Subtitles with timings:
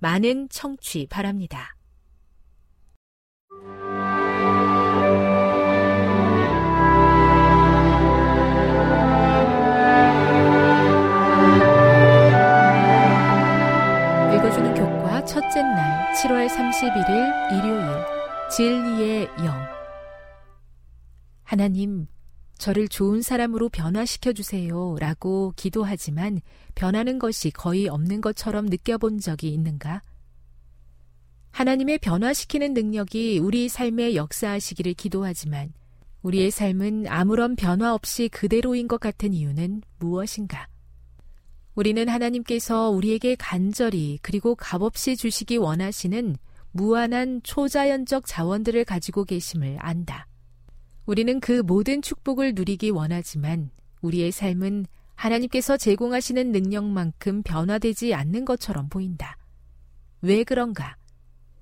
[0.00, 1.76] 많은 청취 바랍니다.
[14.34, 17.86] 읽어주는 교과 첫째 날 7월 31일 일요일
[18.50, 19.54] 진리의 영
[21.44, 22.06] 하나님
[22.60, 26.42] 저를 좋은 사람으로 변화시켜 주세요 라고 기도하지만
[26.74, 30.02] 변하는 것이 거의 없는 것처럼 느껴본 적이 있는가?
[31.52, 35.72] 하나님의 변화시키는 능력이 우리 삶에 역사하시기를 기도하지만
[36.20, 40.68] 우리의 삶은 아무런 변화 없이 그대로인 것 같은 이유는 무엇인가?
[41.74, 46.36] 우리는 하나님께서 우리에게 간절히 그리고 값없이 주시기 원하시는
[46.72, 50.26] 무한한 초자연적 자원들을 가지고 계심을 안다.
[51.10, 59.36] 우리는 그 모든 축복을 누리기 원하지만 우리의 삶은 하나님께서 제공하시는 능력만큼 변화되지 않는 것처럼 보인다.
[60.22, 60.94] 왜 그런가?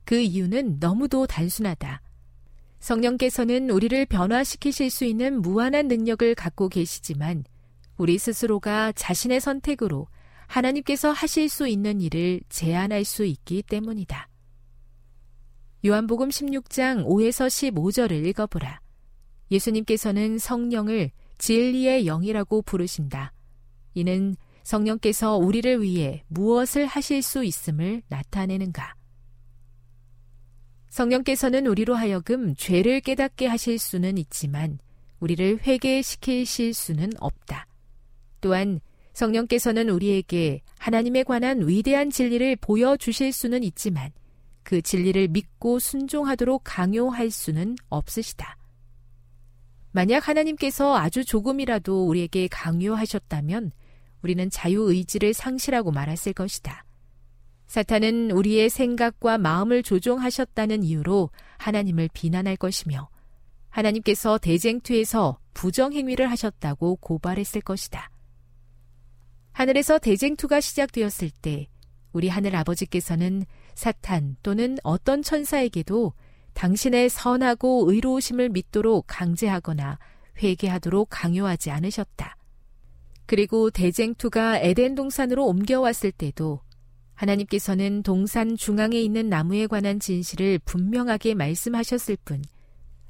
[0.04, 2.02] 그 이유는 너무도 단순하다.
[2.80, 7.44] 성령께서는 우리를 변화시키실 수 있는 무한한 능력을 갖고 계시지만
[7.96, 10.08] 우리 스스로가 자신의 선택으로
[10.46, 14.28] 하나님께서 하실 수 있는 일을 제한할 수 있기 때문이다.
[15.86, 18.80] 요한복음 16장 5에서 15절을 읽어보라.
[19.50, 23.32] 예수님께서는 성령을 진리의 영이라고 부르신다.
[23.94, 28.94] 이는 성령께서 우리를 위해 무엇을 하실 수 있음을 나타내는가.
[30.90, 34.78] 성령께서는 우리로 하여금 죄를 깨닫게 하실 수는 있지만
[35.20, 37.66] 우리를 회개시키실 수는 없다.
[38.40, 38.80] 또한
[39.14, 44.12] 성령께서는 우리에게 하나님에 관한 위대한 진리를 보여주실 수는 있지만
[44.62, 48.57] 그 진리를 믿고 순종하도록 강요할 수는 없으시다.
[49.90, 53.72] 만약 하나님께서 아주 조금이라도 우리에게 강요하셨다면
[54.22, 56.84] 우리는 자유의지를 상실하고 말았을 것이다.
[57.66, 63.08] 사탄은 우리의 생각과 마음을 조종하셨다는 이유로 하나님을 비난할 것이며
[63.68, 68.10] 하나님께서 대쟁투에서 부정행위를 하셨다고 고발했을 것이다.
[69.52, 71.68] 하늘에서 대쟁투가 시작되었을 때
[72.12, 73.44] 우리 하늘 아버지께서는
[73.74, 76.14] 사탄 또는 어떤 천사에게도
[76.58, 80.00] 당신의 선하고 의로우심을 믿도록 강제하거나
[80.42, 82.36] 회개하도록 강요하지 않으셨다.
[83.26, 86.60] 그리고 대쟁투가 에덴 동산으로 옮겨왔을 때도
[87.14, 92.42] 하나님께서는 동산 중앙에 있는 나무에 관한 진실을 분명하게 말씀하셨을 뿐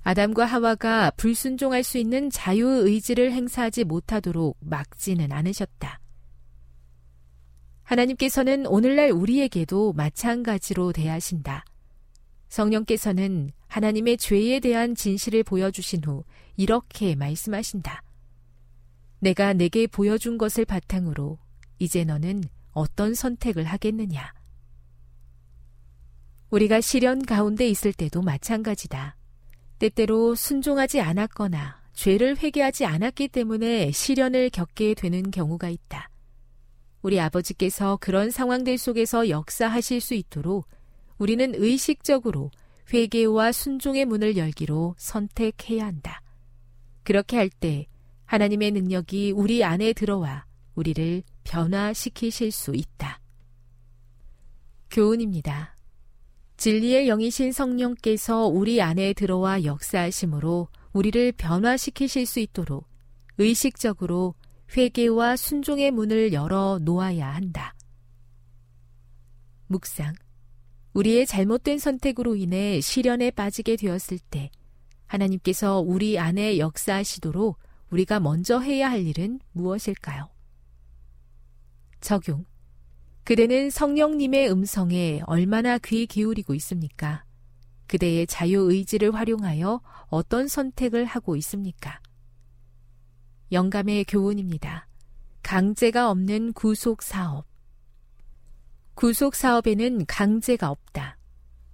[0.03, 6.01] 아담과 하와가 불순종할 수 있는 자유의 의지를 행사하지 못하도록 막지는 않으셨다.
[7.85, 11.65] 하나님께서는 오늘날 우리에게도 마찬가지로 대하신다.
[12.49, 16.25] 성령께서는 하나님의 죄에 대한 진실을 보여주신 후
[16.57, 18.03] 이렇게 말씀하신다.
[19.21, 21.39] 내가 내게 보여준 것을 바탕으로
[21.79, 24.33] 이제 너는 어떤 선택을 하겠느냐?
[26.51, 29.17] 우리가 시련 가운데 있을 때도 마찬가지다.
[29.79, 36.09] 때때로 순종하지 않았거나 죄를 회개하지 않았기 때문에 시련을 겪게 되는 경우가 있다.
[37.03, 40.67] 우리 아버지께서 그런 상황들 속에서 역사하실 수 있도록
[41.19, 42.51] 우리는 의식적으로
[42.93, 46.23] 회개와 순종의 문을 열기로 선택해야 한다.
[47.03, 47.87] 그렇게 할 때
[48.27, 50.45] 하나님의 능력이 우리 안에 들어와
[50.75, 53.21] 우리를 변화시키실 수 있다.
[54.91, 55.77] 교훈입니다.
[56.59, 62.87] 진리의 영이신 성령께서 우리 안에 들어와 역사하심으로 우리를 변화시키실 수 있도록
[63.39, 64.35] 의식적으로
[64.77, 67.75] 회개와 순종의 문을 열어 놓아야 한다.
[69.69, 70.15] 묵상.
[70.99, 74.51] 우리의 잘못된 선택으로 인해 시련에 빠지게 되었을 때
[75.07, 77.57] 하나님께서 우리 안에 역사하시도록
[77.91, 80.29] 우리가 먼저 해야 할 일은 무엇일까요?
[82.01, 82.45] 적용.
[83.23, 87.25] 그대는 성령님의 음성에 얼마나 귀 기울이고 있습니까?
[87.87, 92.01] 그대의 자유의지를 활용하여 어떤 선택을 하고 있습니까?
[93.53, 94.89] 영감의 교훈입니다.
[95.43, 97.48] 강제가 없는 구속 사업.
[98.99, 101.19] 구속 사업에는 강제가 없다.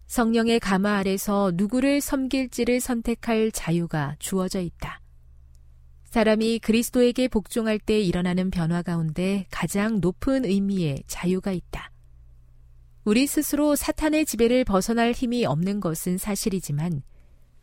[0.08, 5.00] 성령의 가마 아래서 누구를 섬길지를 선택할 자유가 주어져 있다.
[6.04, 11.90] 사람이 그리스도에게 복종할 때 일어나는 변화 가운데 가장 높은 의미의 자유가 있다.
[13.06, 17.00] 우리 스스로 사탄의 지배를 벗어날 힘이 없는 것은 사실이지만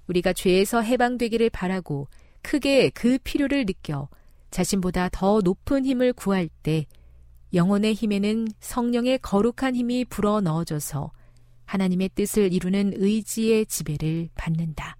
[0.07, 2.07] 우리가 죄에서 해방되기를 바라고
[2.41, 4.09] 크게 그 필요를 느껴
[4.49, 6.87] 자신보다 더 높은 힘을 구할 때
[7.53, 11.12] 영혼의 힘에는 성령의 거룩한 힘이 불어 넣어져서
[11.65, 14.98] 하나님의 뜻을 이루는 의지의 지배를 받는다.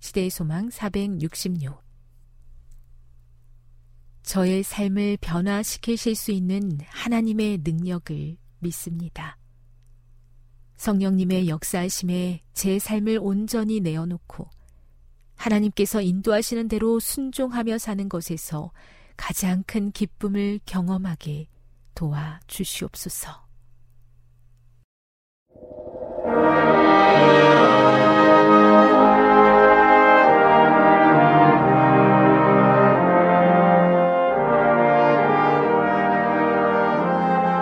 [0.00, 1.88] 시대의 소망 466
[4.22, 9.38] 저의 삶을 변화시키실 수 있는 하나님의 능력을 믿습니다.
[10.76, 14.48] 성령님의 역사하심에 제 삶을 온전히 내어놓고
[15.34, 18.70] 하나님께서 인도하시는 대로 순종하며 사는 것에서
[19.18, 21.48] 가장 큰 기쁨을 경험하게
[21.94, 23.46] 도와 주시옵소서.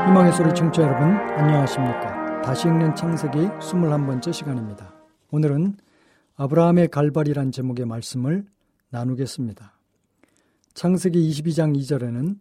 [0.07, 1.09] 희망의 소리 청취자 여러분
[1.39, 2.43] 안녕하십니까?
[2.43, 4.95] 다시 읽는 창세기 21번째 시간입니다.
[5.31, 5.79] 오늘은
[6.37, 8.47] 아브라함의 갈발이란 제목의 말씀을
[8.91, 9.76] 나누겠습니다
[10.77, 12.37] 창세기 22장 2절에는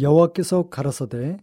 [0.00, 1.36] 여호와께서 가라사대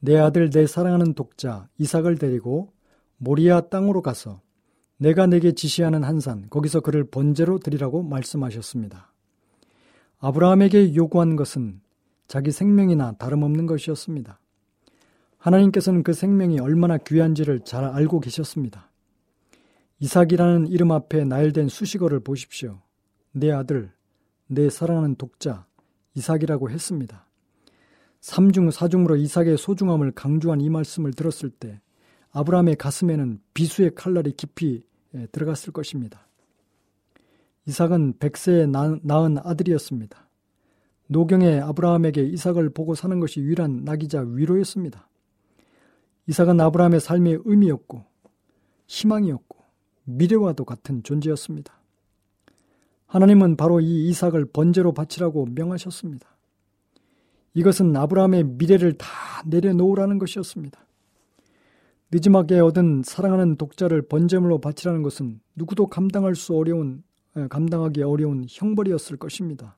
[0.00, 2.74] 내 아들 내 사랑하는 독자 이삭을 데리고
[3.16, 4.42] 모리아 땅으로 가서
[4.98, 9.10] 내가 내게 지시하는 한 산 거기서 그를 번제로 드리라고 말씀하셨습니다.
[10.18, 11.80] 아브라함에게 요구한 것은
[12.28, 14.38] 자기 생명이나 다름없는 것이었습니다.
[15.38, 18.90] 하나님께서는 그 생명이 얼마나 귀한지를 잘 알고 계셨습니다.
[20.00, 22.82] 이삭이라는 이름 앞에 나열된 수식어를 보십시오.
[23.32, 23.90] 내 아들,
[24.46, 25.64] 내 사랑하는 독자,
[26.14, 27.26] 이삭이라고 했습니다.
[28.20, 31.80] 삼중 사중으로 이삭의 소중함을 강조한 이 말씀을 들었을 때
[32.32, 34.84] 아브라함의 가슴에는 비수의 칼날이 깊이
[35.14, 36.28] 예, 들어갔을 것입니다.
[37.66, 40.28] 이삭은 백세에 낳은 아들이었습니다.
[41.08, 45.08] 노경의 아브라함에게 이삭을 보고 사는 것이 유일한 낙이자 위로였습니다.
[46.26, 48.04] 이삭은 아브라함의 삶의 의미였고
[48.86, 49.58] 희망이었고
[50.04, 51.79] 미래와도 같은 존재였습니다.
[53.10, 56.28] 하나님은 바로 이 이삭을 번제로 바치라고 명하셨습니다.
[57.54, 59.08] 이것은 아브라함의 미래를 다
[59.46, 60.80] 내려놓으라는 것이었습니다.
[62.12, 67.02] 늦지막에 얻은 사랑하는 독자를 번제물로 바치라는 것은 누구도 감당할 수 어려운
[67.48, 69.76] 감당하기 어려운 형벌이었을 것입니다.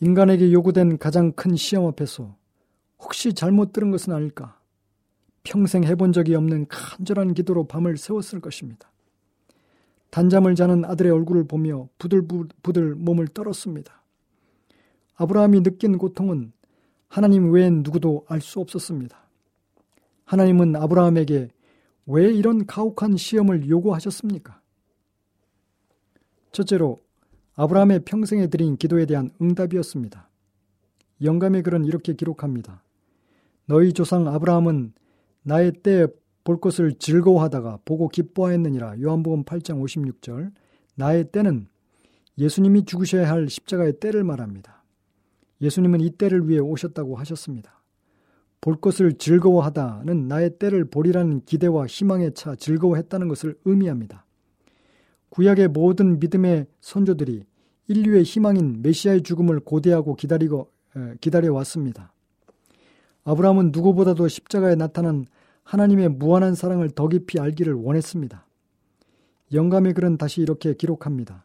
[0.00, 2.36] 인간에게 요구된 가장 큰 시험 앞에서
[2.98, 4.58] 혹시 잘못 들은 것은 아닐까?
[5.44, 8.90] 평생 해본 적이 없는 간절한 기도로 밤을 세웠을 것입니다.
[10.16, 14.02] 단잠을 자는 아들의 얼굴을 보며 부들부들 몸을 떨었습니다.
[15.16, 16.52] 아브라함이 느낀 고통은
[17.06, 19.14] 하나님 외엔 누구도 알 수 없었습니다.
[20.24, 21.50] 하나님은 아브라함에게
[22.06, 24.58] 왜 이런 가혹한 시험을 요구하셨습니까?
[26.50, 26.96] 첫째로
[27.56, 30.30] 아브라함의 평생에 드린 기도에 대한 응답이었습니다.
[31.24, 32.82] 영감의 글은 이렇게 기록합니다.
[33.66, 34.94] 너희 조상 아브라함은
[35.42, 36.06] 나의 때에
[36.46, 39.02] 볼 것을 즐거워하다가 보고 기뻐하였느니라.
[39.02, 40.52] 요한복음 8장 56절.
[40.94, 41.66] 나의 때는
[42.38, 44.84] 예수님이 죽으셔야 할 십자가의 때를 말합니다.
[45.60, 47.82] 예수님은 이 때를 위해 오셨다고 하셨습니다.
[48.60, 54.24] 볼 것을 즐거워하다는 나의 때를 보리라는 기대와 희망에 차 즐거워했다는 것을 의미합니다.
[55.30, 57.42] 구약의 모든 믿음의 선조들이
[57.88, 60.70] 인류의 희망인 메시아의 죽음을 고대하고 기다리고
[61.20, 62.12] 기다려 왔습니다.
[63.24, 65.26] 아브라함은 누구보다도 십자가에 나타난
[65.66, 68.46] 하나님의 무한한 사랑을 더 깊이 알기를 원했습니다.
[69.52, 71.44] 영감의 글은 다시 이렇게 기록합니다.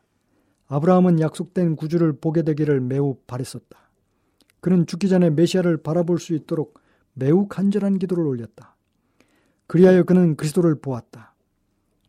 [0.67, 3.89] 아브라함은 약속된 구주를 보게 되기를 매우 바랬었다.
[4.59, 6.79] 그는 죽기 전에 메시아를 바라볼 수 있도록
[7.13, 8.75] 매우 간절한 기도를 올렸다.
[9.65, 11.33] 그리하여 그는 그리스도를 보았다.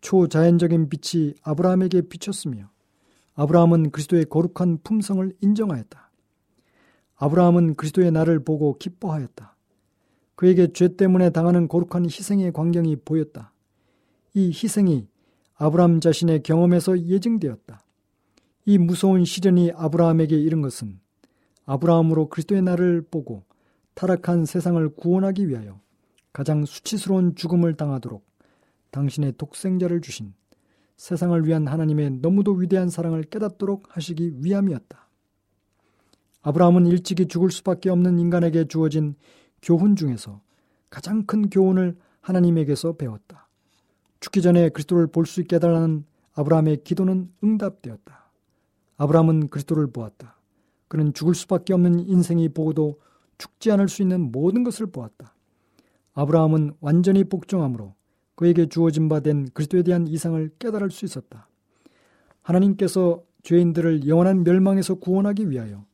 [0.03, 2.69] 초자연적인 빛이 아브라함에게 비쳤으며
[3.35, 6.11] 아브라함은 그리스도의 거룩한 품성을 인정하였다.
[7.17, 9.52] 아브라함은 그리스도의 날을 보고 기뻐하였다.
[10.35, 13.53] 그에게 죄 때문에 당하는 거룩한 희생의 광경이 보였다.
[14.35, 15.07] 이 희생이
[15.55, 17.83] 아브라함 자신의 경험에서 예증되었다.
[18.65, 21.01] 이 무서운 시련이 아브라함에게 이른 것은
[21.67, 23.45] 아브라함으로 그리스도의 날을 보고
[23.95, 25.81] 타락한 세상을 구원하기 위하여
[26.33, 28.25] 가장 수치스러운 죽음을 당하도록
[28.91, 30.35] 당신의 독생자를 주신
[30.97, 35.09] 세상을 위한 하나님의 너무도 위대한 사랑을 깨닫도록 하시기 위함이었다.
[36.43, 39.15] 아브라함은 일찍이 죽을 수밖에 없는 인간에게 주어진
[39.63, 40.41] 교훈 중에서
[40.91, 43.49] 가장 큰 교훈을 하나님에게서 배웠다.
[44.21, 46.05] 죽기 전에 그리스도를 볼 수 있게 해달라는
[46.35, 48.31] 아브라함의 기도는 응답되었다.
[48.97, 50.37] 아브라함은 그리스도를 보았다.
[50.89, 53.01] 그는 죽을 수밖에 없는 인생이 보고도
[53.39, 55.35] 죽지 않을 수 있는 모든 것을 보았다.
[56.15, 57.95] 아브라함은 완전히 복종함으로
[58.35, 61.49] 그에게 주어진 바 된 그리스도에 대한 이상을 깨달을 수 있었다.
[62.43, 65.85] 하나님께서 죄인들을 영원한 멸망에서 구원하기 위하여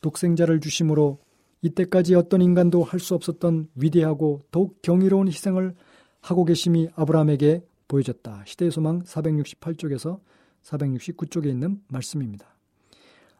[0.00, 1.18] 독생자를 주심으로
[1.62, 5.74] 이때까지 어떤 인간도 할 수 없었던 위대하고 더욱 경이로운 희생을
[6.20, 8.42] 하고 계심이 아브라함에게 보여졌다.
[8.46, 10.20] 시대의 소망 468쪽에서
[10.62, 12.56] 469쪽에 있는 말씀입니다.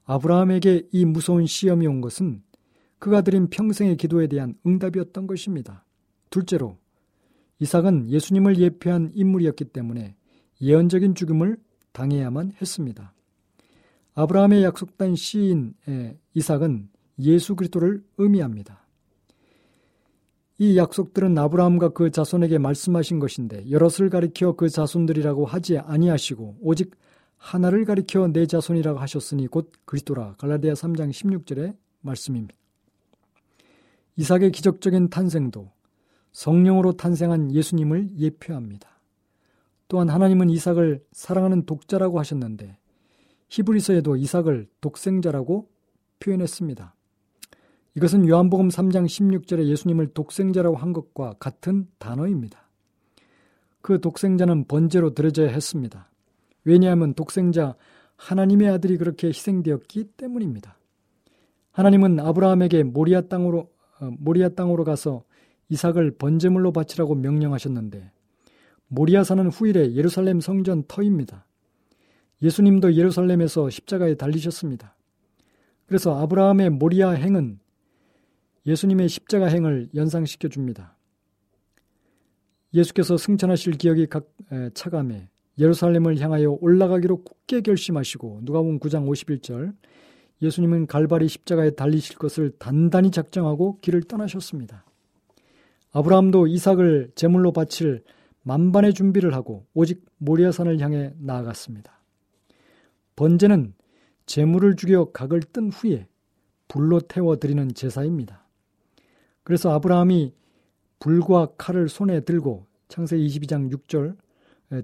[0.05, 2.43] 아브라함에게 이 무서운 시험이 온 것은
[2.99, 5.85] 그가 드린 평생의 기도에 대한 응답이었던 것입니다.
[6.31, 6.79] 둘째로
[7.59, 10.15] 이삭은 예수님을 예표한 인물이었기 때문에
[10.61, 11.57] 예언적인 죽음을
[11.93, 13.13] 당해야만 했습니다.
[14.15, 15.75] 아브라함의 약속된 시인
[16.35, 18.87] 이삭은 예수 그리스도를 의미합니다.
[20.59, 26.97] 이 약속들은 아브라함과 그 자손에게 말씀하신 것인데 여럿을 가리켜 그 자손들이라고 하지 아니하시고 오직
[27.37, 32.55] 하나를 가리켜 내 자손이라고 하셨으니 곧 그리스도라 갈라디아 3장 16절의 말씀입니다.
[34.17, 35.71] 이삭의 기적적인 탄생도
[36.33, 38.99] 성령으로 탄생한 예수님을 예표합니다.
[39.89, 42.79] 또한 하나님은 이삭을 사랑하는 독자라고 하셨는데
[43.49, 45.69] 히브리서에도 이삭을 독생자라고
[46.19, 46.96] 표현했습니다.
[47.97, 52.69] 이것은 요한복음 3장 16절에 예수님을 독생자라고 한 것과 같은 단어입니다.
[53.81, 56.11] 그 독생자는 번제로 드려져야 했습니다.
[56.65, 57.75] 왜냐하면 독생자
[58.17, 60.77] 하나님의 아들이 그렇게 희생되었기 때문입니다.
[61.73, 65.23] 하나님은 아브라함에게 모리아 땅으로 어, 모리아 땅으로 가서
[65.71, 68.11] 이삭을 번제물로 바치라고 명령하셨는데
[68.89, 71.47] 모리아산은 후일에 예루살렘 성전 터입니다.
[72.43, 74.95] 예수님도 예루살렘에서 십자가에 달리셨습니다.
[75.87, 77.59] 그래서 아브라함의 모리아 행은
[78.67, 80.97] 예수님의 십자가 행을 연상시켜 줍니다.
[82.75, 84.29] 예수께서 승천하실 기억이 각
[84.75, 89.75] 차감해 예루살렘을 향하여 올라가기로 굳게 결심하시고 누가복음 9장 51절
[90.43, 94.85] 예수님은 갈바리 십자가에 달리실 것을 단단히 작정하고 길을 떠나셨습니다.
[95.93, 98.03] 아브라함도 이삭을 제물로 바칠
[98.43, 102.01] 만반의 준비를 하고 오직 모리아산을 향해 나아갔습니다.
[103.17, 103.75] 번제는
[104.27, 106.07] 제물을 죽여 각을 뜬 후에
[106.69, 108.46] 불로 태워 드리는 제사입니다.
[109.47, 110.35] 그래서 아브라함이
[110.99, 114.17] 불과 칼을 손에 들고 창세기 22장 6절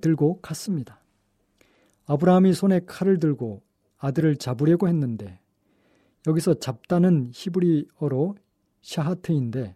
[0.00, 1.00] 들고 갔습니다.
[2.07, 3.61] 아브라함이 손에 칼을 들고
[3.99, 5.40] 아들을 잡으려고 했는데
[6.28, 8.37] 여기서 잡다는 히브리어로
[8.83, 9.75] 샤하트인데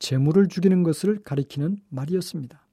[0.00, 2.66] 재물을 죽이는 것을 가리키는 말이었습니다.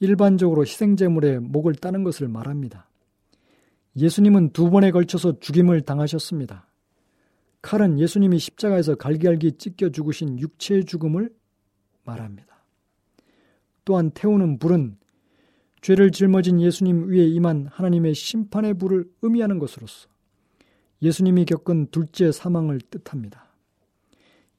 [0.00, 2.88] 일반적으로 희생제물에 목을 따는 것을 말합니다.
[3.96, 6.66] 예수님은 두 번에 걸쳐서 죽임을 당하셨습니다.
[7.62, 11.30] 칼은 예수님이 십자가에서 갈기갈기 찢겨 죽으신 육체의 죽음을
[12.04, 12.64] 말합니다.
[13.84, 14.98] 또한 태우는 불은
[15.80, 20.08] 죄를 짊어진 예수님 위에 임한 하나님의 심판의 불을 의미하는 것으로서
[21.00, 23.52] 예수님이 겪은 둘째 사망을 뜻합니다.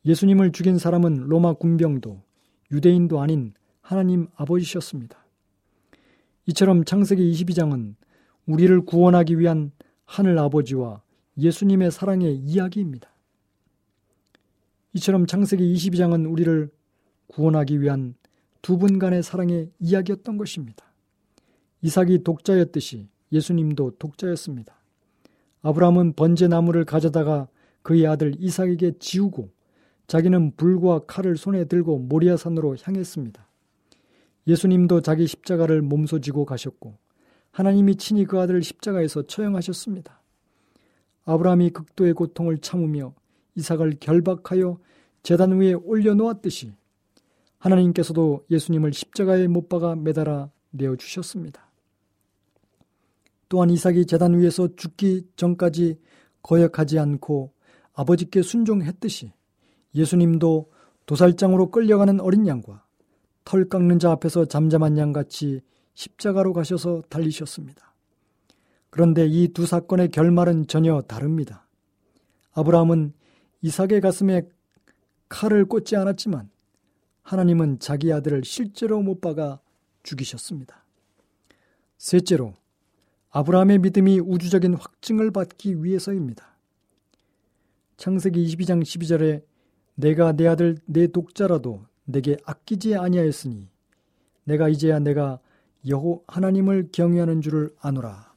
[0.06, 2.22] 예수님을 죽인 사람은 로마 군병도
[2.72, 5.24] 유대인도 아닌 하나님 아버지셨습니다.
[6.48, 7.96] 이처럼 창세기 22장은
[8.46, 9.72] 우리를 구원하기 위한
[10.04, 11.03] 하늘 아버지와
[11.38, 13.10] 예수님의 사랑의 이야기입니다.
[14.94, 16.70] 이처럼 창세기 22장은 우리를
[17.28, 18.16] 구원하기 위한
[18.62, 20.86] 두 분 간의 사랑의 이야기였던 것입니다.
[21.82, 24.74] 이삭이 독자였듯이 예수님도 독자였습니다.
[25.64, 27.48] 아브라함은 번제 나무를 가져다가
[27.82, 29.50] 그의 아들 이삭에게 지우고
[30.08, 33.48] 자기는 불과 칼을 손에 들고 모리아산으로 향했습니다.
[34.48, 36.98] 예수님도 자기 십자가를 몸소 지고 가셨고
[37.52, 40.22] 하나님이 친히 그 아들을 십자가에서 처형하셨습니다.
[41.26, 43.14] 아브라함이 극도의 고통을 참으며
[43.56, 44.80] 이삭을 결박하여
[45.22, 46.74] 재단 위에 올려놓았듯이
[47.60, 51.70] 하나님께서도 예수님을 십자가에 못 박아 매달아 내어 주셨습니다.
[53.48, 56.00] 또한 이삭이 재단 위에서 죽기 전까지
[56.42, 57.54] 거역하지 않고
[57.94, 59.32] 아버지께 순종했듯이
[59.96, 60.72] 예수님도
[61.06, 62.84] 도살장으로 끌려가는 어린 양과
[63.46, 65.62] 털 깎는 자 앞에서 잠잠한 양같이
[65.94, 67.93] 십자가로 가셔서 달리셨습니다.
[68.94, 71.68] 그런데 이 두 사건의 결말은 전혀 다릅니다.
[72.52, 73.14] 아브라함은
[73.64, 74.44] 이삭의 가슴에
[75.30, 76.52] 칼을 꽂지 않았지만
[77.24, 79.60] 하나님은 자기 아들을 실제로 못 박아
[80.04, 80.86] 죽이셨습니다.
[81.98, 82.54] 셋째로
[83.32, 86.56] 아브라함의 믿음이 우주적인 확증을 받기 위해서입니다.
[87.98, 89.44] 창세기 22장 12절에
[89.96, 93.72] 내가 내 아들 내 독자라도 내게 아끼지 아니하였으니
[94.44, 95.40] 내가 이제야 내가
[95.88, 98.33] 여호 하나님을 경외하는 줄을 아노라.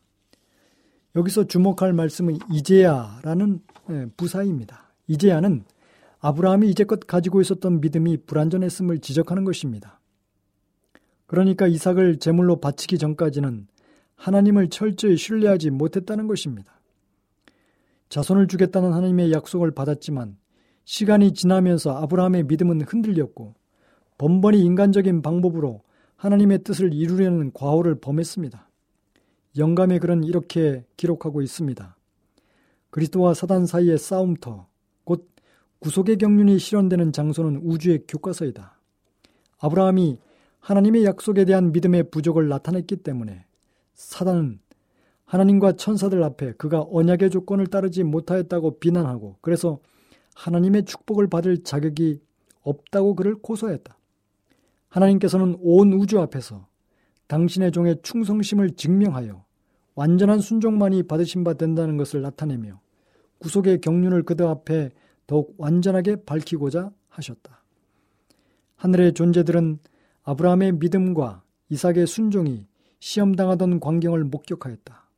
[1.17, 4.93] 여기서 주목할 말씀은 이제야라는 예, 부사입니다.
[5.07, 5.65] 이제야는
[6.21, 10.01] 아브라함이 이제껏 가지고 있었던 믿음이 불완전했음을 지적하는 것입니다.
[11.27, 13.67] 그러니까 이삭을 제물로 바치기 전까지는
[14.17, 16.81] 하나님을 철저히 신뢰하지 못했다는 것입니다.
[18.09, 20.37] 자손을 주겠다는 하나님의 약속을 받았지만
[20.85, 23.55] 시간이 지나면서 아브라함의 믿음은 흔들렸고
[24.19, 25.83] 번번이 인간적인 방법으로
[26.17, 28.66] 하나님의 뜻을 이루려는 과오를 범했습니다.
[29.57, 31.97] 영감의 글은 이렇게 기록하고 있습니다.
[32.91, 34.67] 그리스도와 사단 사이의 싸움터,
[35.05, 35.29] 곧
[35.79, 38.79] 구속의 경륜이 실현되는 장소는 우주의 교과서이다.
[39.59, 40.19] 아브라함이
[40.61, 43.45] 하나님의 약속에 대한 믿음의 부족을 나타냈기 때문에
[43.95, 44.61] 사단은
[45.25, 49.81] 하나님과 천사들 앞에 그가 언약의 조건을 따르지 못하였다고 비난하고 그래서
[50.35, 52.21] 하나님의 축복을 받을 자격이
[52.63, 53.97] 없다고 그를 고소했다.
[54.89, 56.67] 하나님께서는 온 우주 앞에서
[57.27, 59.46] 당신의 종의 충성심을 증명하여
[59.97, 62.81] 완전한 순종만이 받으신 바 된다는 것을 나타내며
[63.39, 64.91] 구속의 경륜을 그들 앞에
[65.27, 67.65] 더욱 완전하게 밝히고자 하셨다.
[68.77, 69.79] 하늘의 존재들은
[70.23, 72.67] 아브라함의 믿음과 이삭의 순종이
[73.01, 75.09] 시험당하던 광경을 목격하였다.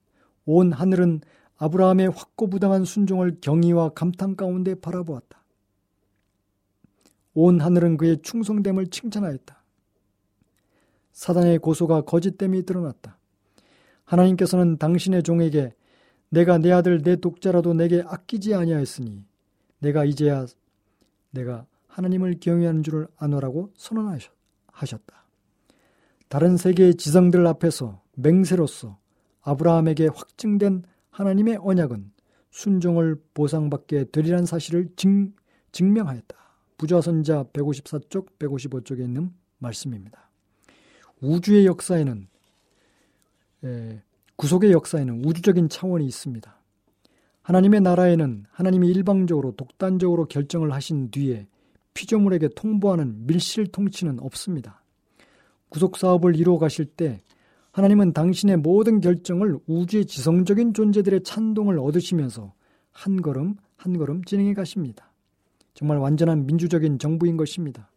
[0.46, 1.20] 온 하늘은
[1.56, 5.42] 아브라함의 확고부당한 순종을 경의와 감탄 가운데 바라보았다.
[7.34, 9.62] 온 하늘은 그의 충성됨을 칭찬하였다.
[11.12, 13.17] 사단의 고소가 거짓됨이 드러났다.
[14.08, 15.74] 하나님께서는 당신의 종에게
[16.30, 19.24] 내가 내 아들 내 독자라도 내게 아끼지 아니하였으니
[19.80, 20.46] 내가 이제야
[21.30, 25.24] 내가 하나님을 경외하는 줄을 아노라고 선언하셨다.
[26.28, 28.98] 다른 세계의 지성들 앞에서 맹세로서
[29.42, 32.12] 아브라함에게 확증된 하나님의 언약은
[32.50, 35.32] 순종을 보상받게 되리란 사실을 증,
[35.72, 36.36] 증명하였다.
[36.76, 40.30] 부좌선자 154쪽, 155쪽에 있는 말씀입니다.
[41.20, 42.28] 우주의 역사에는
[43.64, 44.00] 에,
[44.36, 46.58] 구속의 역사에는 우주적인 차원이 있습니다.
[47.42, 51.46] 하나님의 나라에는 하나님이 일방적으로 독단적으로 결정을 하신 뒤에
[51.94, 54.82] 피조물에게 통보하는 밀실 통치는 없습니다.
[55.68, 57.22] 구속 사업을 이루어 가실 때
[57.72, 62.52] 하나님은 당신의 모든 결정을 우주의 지성적인 존재들의 찬동을 얻으시면서
[62.92, 65.12] 한 걸음 한 걸음 진행해 가십니다.
[65.74, 67.90] 정말 완전한 민주적인 정부인 것입니다.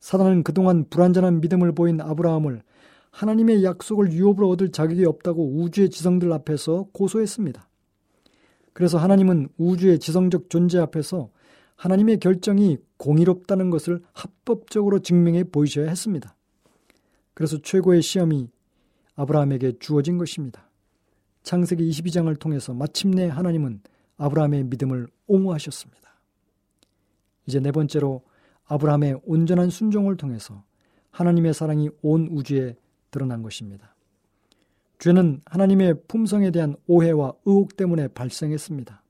[0.00, 2.62] 사단은 그동안 불완전한 믿음을 보인 아브라함을
[3.18, 7.68] 하나님의 약속을 유업으로 얻을 자격이 없다고 우주의 지성들 앞에서 고소했습니다.
[8.72, 11.28] 그래서 하나님은 우주의 지성적 존재 앞에서
[11.74, 16.36] 하나님의 결정이 공의롭다는 것을 합법적으로 증명해 보이셔야 했습니다.
[17.34, 18.50] 그래서 최고의 시험이
[19.16, 20.70] 아브라함에게 주어진 것입니다.
[21.42, 23.80] 창세기 22장을 통해서 마침내 하나님은
[24.16, 26.20] 아브라함의 믿음을 옹호하셨습니다.
[27.46, 28.22] 이제 네 번째로
[28.66, 30.62] 아브라함의 온전한 순종을 통해서
[31.10, 32.76] 하나님의 사랑이 온 우주에
[33.10, 33.94] 드러난 것입니다.
[34.98, 39.02] 죄는 하나님의 품성에 대한 오해와 의혹 때문에 발생했습니다.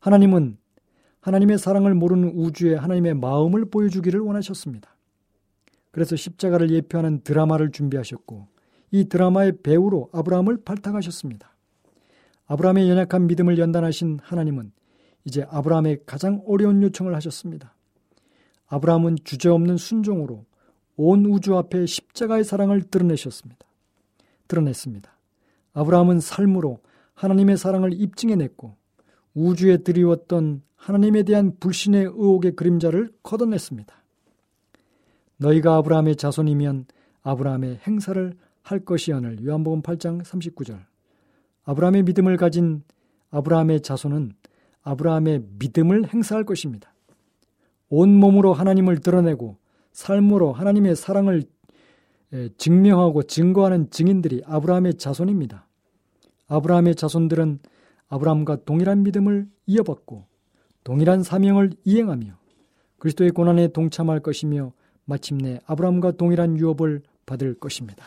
[0.00, 0.58] 하나님은
[1.20, 4.94] 하나님의 사랑을 모르는 우주에 하나님의 마음을 보여주기를 원하셨습니다.
[5.90, 8.48] 그래서 십자가를 예표하는 드라마를 준비하셨고
[8.90, 11.54] 이 드라마의 배우로 아브라함을 발탁하셨습니다.
[12.46, 14.72] 아브라함의 연약한 믿음을 연단하신 하나님은
[15.24, 17.74] 이제 아브라함의 가장 어려운 요청을 하셨습니다.
[18.66, 20.44] 아브라함은 주저없는 순종으로
[20.96, 23.66] 온 우주 앞에 십자가의 사랑을 드러내셨습니다.
[24.48, 25.10] 드러냈습니다.
[25.72, 26.78] 아브라함은 삶으로
[27.14, 28.76] 하나님의 사랑을 입증해냈고
[29.34, 33.94] 우주에 드리웠던 하나님에 대한 불신의 의혹의 그림자를 걷어냈습니다.
[35.38, 36.86] 너희가 아브라함의 자손이면
[37.22, 40.80] 아브라함의 행사를 할 것이여늘 요한복음 8장 39절
[41.64, 42.82] 아브라함의 믿음을 가진
[43.30, 44.32] 아브라함의 자손은
[44.82, 46.94] 아브라함의 믿음을 행사할 것입니다.
[47.88, 49.56] 온 몸으로 하나님을 드러내고
[49.94, 51.44] 삶으로 하나님의 사랑을
[52.58, 55.66] 증명하고 증거하는 증인들이 아브라함의 자손입니다.
[56.48, 57.60] 아브라함의 자손들은
[58.08, 60.26] 아브라함과 동일한 믿음을 이어받고
[60.82, 62.36] 동일한 사명을 이행하며
[62.98, 64.72] 그리스도의 고난에 동참할 것이며
[65.04, 68.04] 마침내 아브라함과 동일한 유업을 받을 것입니다.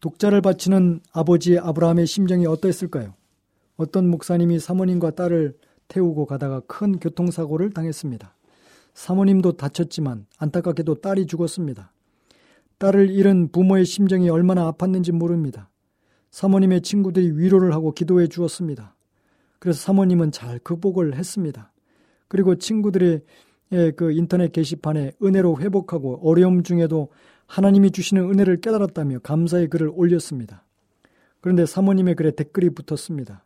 [0.00, 3.14] 독자를 바치는 아버지 아브라함의 심정이 어떠했을까요?
[3.76, 5.56] 어떤 목사님이 사모님과 딸을
[5.88, 8.34] 태우고 가다가 큰 교통사고를 당했습니다.
[8.98, 11.92] 사모님도 다쳤지만 안타깝게도 딸이 죽었습니다.
[12.78, 15.70] 딸을 잃은 부모의 심정이 얼마나 아팠는지 모릅니다.
[16.32, 18.96] 사모님의 친구들이 위로를 하고 기도해 주었습니다.
[19.60, 21.72] 그래서 사모님은 잘 극복을 했습니다.
[22.26, 23.22] 그리고 친구들의
[23.94, 27.10] 그 인터넷 게시판에 은혜로 회복하고 어려움 중에도
[27.46, 30.64] 하나님이 주시는 은혜를 깨달았다며 감사의 글을 올렸습니다.
[31.40, 33.44] 그런데 사모님의 글에 댓글이 붙었습니다.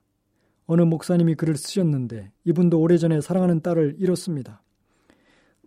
[0.65, 4.62] 어느 목사님이 글을 쓰셨는데 이분도 오래전에 사랑하는 딸을 잃었습니다.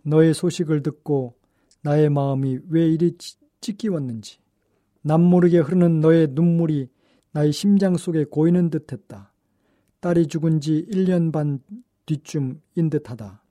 [0.06, 1.34] 너의 소식을 듣고
[1.82, 3.16] 나의 마음이 왜 이리
[3.60, 4.38] 찢기웠는지
[5.02, 6.88] 남모르게 흐르는 너의 눈물이
[7.32, 9.32] 나의 심장 속에 고이는 듯했다.
[10.00, 11.58] 딸이 죽은 지 1년 반
[12.06, 13.42] 뒤쯤인 듯하다.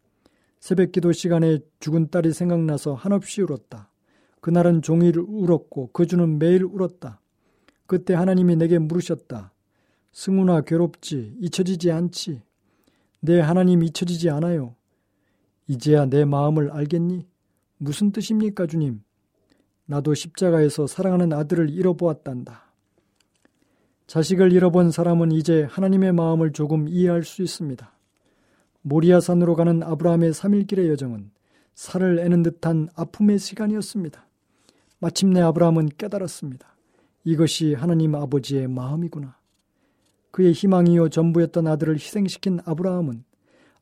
[0.60, 3.92] 새벽 기도 시간에 죽은 딸이 생각나서 한없이 울었다.
[4.40, 7.20] 그날은 종일 울었고 그 주는 매일 울었다.
[7.86, 9.54] 그때 하나님이 내게 물으셨다.
[10.14, 12.42] 승훈아 괴롭지 잊혀지지 않지.
[13.20, 14.76] 내 하나님 잊혀지지 않아요.
[15.68, 17.28] 이제야 내 마음을 알겠니?
[17.78, 19.02] 무슨 뜻입니까 주님?
[19.86, 22.66] 나도 십자가에서 사랑하는 아들을 잃어보았단다.
[24.08, 27.92] 자식을 잃어본 사람은 이제 하나님의 마음을 조금 이해할 수 있습니다.
[28.84, 31.32] 모리아산으로 가는 아브라함의 3일길의 여정은
[31.74, 34.26] 살을 애는 듯한 아픔의 시간이었습니다.
[35.00, 36.76] 마침내 아브라함은 깨달았습니다.
[37.24, 39.38] 이것이 하나님 아버지의 마음이구나.
[40.30, 43.24] 그의 희망이요 전부였던 아들을 희생시킨 아브라함은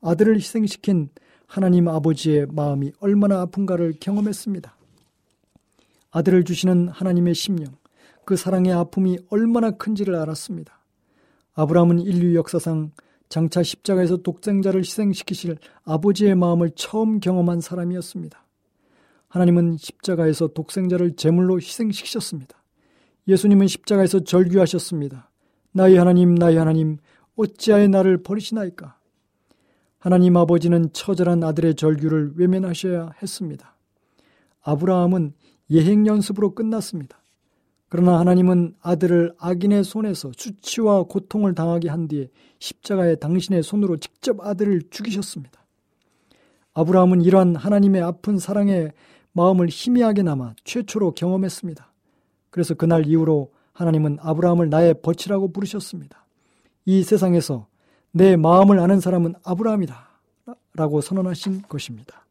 [0.02, 1.10] 아들을 희생시킨
[1.54, 4.76] 하나님 아버지의 마음이 얼마나 아픈가를 경험했습니다.
[6.10, 7.76] 아들을 주시는 하나님의 심령,
[8.26, 10.80] 그 사랑의 아픔이 얼마나 큰지를 알았습니다.
[11.54, 12.89] 아브라함은 인류 역사상
[13.30, 18.44] 장차 십자가에서 독생자를 희생시키실 아버지의 마음을 처음 경험한 사람이었습니다.
[19.28, 22.63] 하나님은 십자가에서 독생자를 제물로 희생시키셨습니다.
[23.28, 25.30] 예수님은 십자가에서 절규하셨습니다.
[25.72, 26.98] 나의 하나님, 나의 하나님,
[27.36, 29.03] 어찌하여 나를 버리시나이까?
[30.04, 33.78] 하나님 아버지는 처절한 아들의 절규를 외면하셔야 했습니다.
[34.62, 35.32] 아브라함은
[35.72, 37.24] 예행 연습으로 끝났습니다.
[37.88, 42.28] 그러나 하나님은 아들을 악인의 손에서 수치와 고통을 당하게 한 뒤에
[42.60, 45.66] 십자가에 당신의 손으로 직접 아들을 죽이셨습니다.
[46.74, 48.92] 아브라함은 이러한 하나님의 아픈 사랑의
[49.32, 51.94] 마음을 희미하게 남아 최초로 경험했습니다.
[52.50, 56.26] 그래서 그날 이후로 하나님은 아브라함을 나의 벗이라고 부르셨습니다.
[56.84, 57.68] 이 세상에서
[58.15, 60.08] 내 마음을 아는 사람은 아브라함이다.
[60.76, 62.26] 라고 선언하신 것입니다.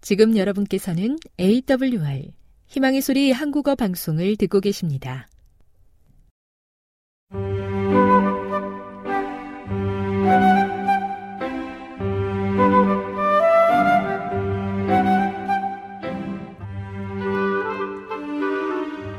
[0.00, 2.32] 지금 여러분께서는 AWR
[2.68, 5.28] 희망의 소리 한국어 방송을 듣고 계십니다.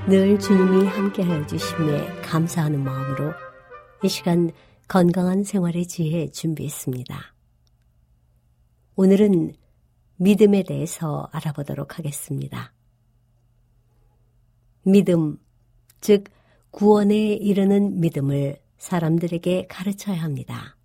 [0.07, 3.33] 늘 주님이 함께하여 주심에 감사하는 마음으로
[4.03, 4.51] 이 시간
[4.87, 7.35] 건강한 생활의 지혜 준비했습니다.
[8.95, 9.53] 오늘은
[10.15, 12.73] 믿음에 대해서 알아보도록 하겠습니다.
[14.83, 15.37] 믿음,
[15.99, 16.23] 즉
[16.71, 20.75] 구원에 이르는 믿음을 사람들에게 가르쳐야 합니다.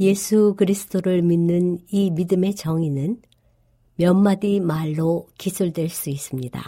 [0.00, 3.22] 예수 그리스도를 믿는 이 믿음의 정의는
[3.96, 6.62] 몇 마디 말로 기술될 수 있습니다.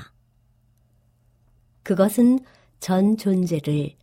[1.82, 2.38] 그것은
[2.80, 3.94] 전 존재를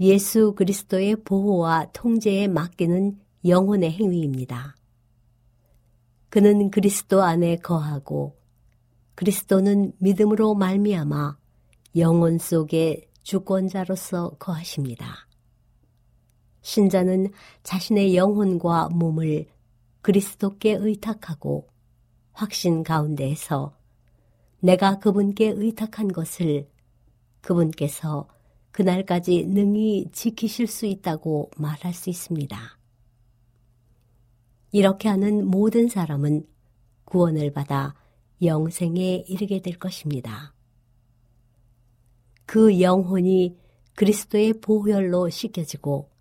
[0.00, 4.76] 예수 그리스도의 보호와 통제에 맡기는 영혼의 행위입니다.
[6.28, 8.36] 그는 그리스도 안에 거하고
[9.14, 11.36] 그리스도는 믿음으로 말미암아
[11.96, 15.26] 영혼 속에 주권자로서 거하십니다.
[16.60, 17.32] 신자는
[17.62, 19.46] 자신의 영혼과 몸을
[20.02, 21.68] 그리스도께 의탁하고
[22.32, 23.76] 확신 가운데에서
[24.60, 26.68] 내가 그분께 의탁한 것을
[27.40, 28.28] 그분께서
[28.78, 32.78] 그날까지 능히 지키실 수 있다고 말할 수 있습니다.
[34.70, 36.46] 이렇게 하는 모든 사람은
[37.04, 37.96] 구원을 받아
[38.40, 40.54] 영생에 이르게 될 것입니다.
[42.46, 43.56] 그 영혼이
[43.96, 46.12] 그리스도의 보혈로 씻겨지고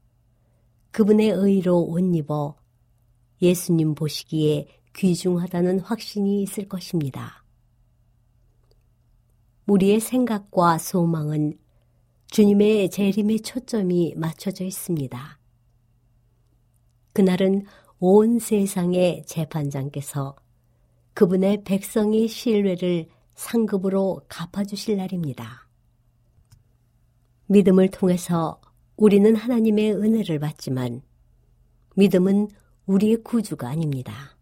[0.89, 2.55] 그분의 의로 옷 입어
[3.39, 7.45] 예수님 보시기에 귀중하다는 확신이 있을 것입니다.
[9.67, 11.59] 우리의 생각과 소망은
[12.27, 15.39] 주님의 재림의 초점이 맞춰져 있습니다.
[17.13, 17.65] 그날은
[17.99, 20.35] 온 세상의 재판장께서
[21.13, 25.67] 그분의 백성의 신뢰를 상급으로 갚아주실 날입니다.
[27.47, 28.61] 믿음을 통해서
[28.97, 31.01] 우리는 하나님의 은혜를 받지만
[31.95, 32.49] 믿음은
[32.85, 34.37] 우리의 구주가 아닙니다.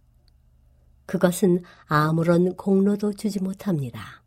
[1.05, 4.23] 그것은 아무런 공로도 주지 못합니다.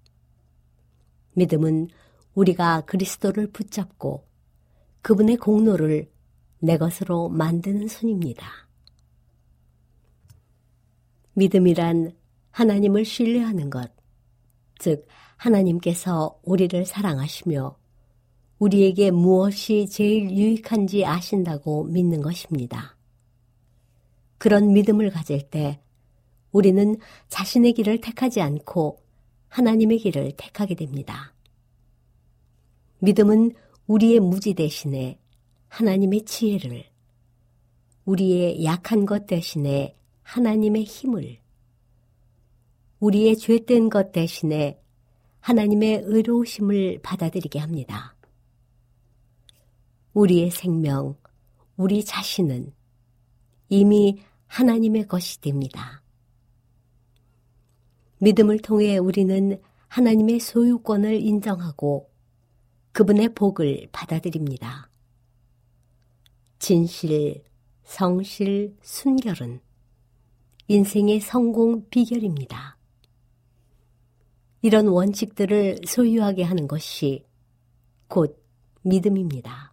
[1.35, 1.89] 믿음은
[2.39, 4.25] 우리가 그리스도를 붙잡고
[5.03, 6.09] 그분의 공로를
[6.61, 8.47] 내 것으로 만드는 손입니다.
[11.35, 12.13] 믿음이란
[12.51, 13.93] 하나님을 신뢰하는 것,
[14.79, 17.77] 즉, 하나님께서 우리를 사랑하시며
[18.59, 22.97] 우리에게 무엇이 제일 유익한지 아신다고 믿는 것입니다.
[24.37, 25.81] 그런 믿음을 가질 때
[26.51, 26.97] 우리는
[27.29, 29.03] 자신의 길을 택하지 않고
[29.49, 31.35] 하나님의 길을 택하게 됩니다.
[33.01, 33.53] 믿음은
[33.87, 35.19] 우리의 무지 대신에
[35.69, 36.85] 하나님의 지혜를,
[38.05, 41.39] 우리의 약한 것 대신에 하나님의 힘을,
[43.01, 44.81] 우리의 죄된 것 대신에
[45.41, 48.17] 하나님의 의로우심을 받아들이게 합니다.
[50.13, 51.17] 우리의 생명,
[51.77, 52.73] 우리 자신은
[53.69, 56.03] 이미 하나님의 것이 됩니다.
[58.19, 62.11] 믿음을 통해 우리는 하나님의 소유권을 인정하고
[62.99, 64.91] 그분의 복을 받아들입니다.
[66.59, 67.45] 진실,
[67.85, 69.61] 성실, 순결은
[70.67, 72.77] 인생의 성공 비결입니다.
[74.63, 77.25] 이런 원칙들을 소유하게 하는 것이
[78.09, 78.45] 곧
[78.83, 79.73] 믿음입니다.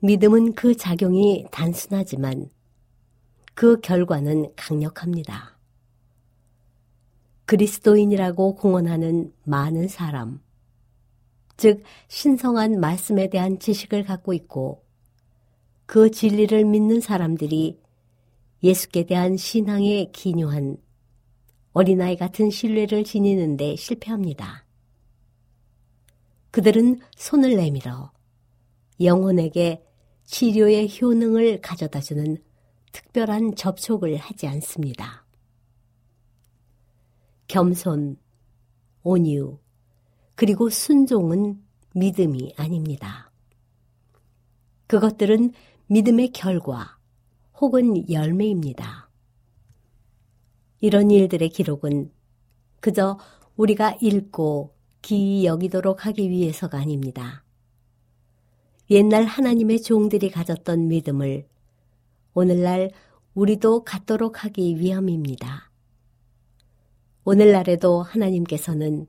[0.00, 2.50] 믿음은 그 작용이 단순하지만
[3.54, 5.58] 그 결과는 강력합니다.
[7.46, 10.42] 그리스도인이라고 공언하는 많은 사람,
[11.62, 14.84] 즉 신성한 말씀에 대한 지식을 갖고 있고
[15.86, 17.80] 그 진리를 믿는 사람들이
[18.64, 20.76] 예수께 대한 신앙에 기묘한
[21.72, 24.66] 어린아이 같은 신뢰를 지니는데 실패합니다.
[26.50, 28.10] 그들은 손을 내밀어
[29.00, 29.84] 영혼에게
[30.24, 32.38] 치료의 효능을 가져다주는
[32.90, 35.24] 특별한 접촉을 하지 않습니다.
[37.46, 38.16] 겸손,
[39.04, 39.61] 온유,
[40.34, 41.62] 그리고 순종은
[41.94, 43.30] 믿음이 아닙니다.
[44.86, 45.52] 그것들은
[45.86, 46.98] 믿음의 결과
[47.60, 49.10] 혹은 열매입니다.
[50.80, 52.10] 이런 일들의 기록은
[52.80, 53.18] 그저
[53.56, 57.44] 우리가 읽고 기이 여기도록 하기 위해서가 아닙니다.
[58.90, 61.46] 옛날 하나님의 종들이 가졌던 믿음을
[62.34, 62.90] 오늘날
[63.34, 65.70] 우리도 갖도록 하기 위함입니다.
[67.24, 69.06] 오늘날에도 하나님께서는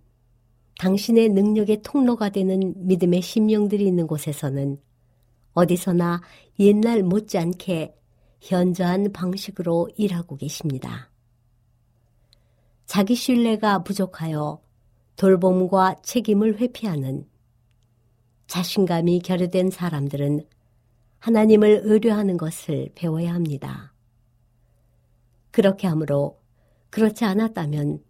[0.79, 4.77] 당신의 능력의 통로가 되는 믿음의 심령들이 있는 곳에서는
[5.53, 6.21] 어디서나
[6.59, 7.95] 옛날 못지않게
[8.41, 11.09] 현저한 방식으로 일하고 계십니다.
[12.85, 14.61] 자기 신뢰가 부족하여
[15.15, 17.27] 돌봄과 책임을 회피하는
[18.47, 20.45] 자신감이 결여된 사람들은
[21.19, 23.93] 하나님을 의뢰하는 것을 배워야 합니다.
[25.51, 26.41] 그렇게 하므로
[26.89, 28.03] 그렇지 않았다면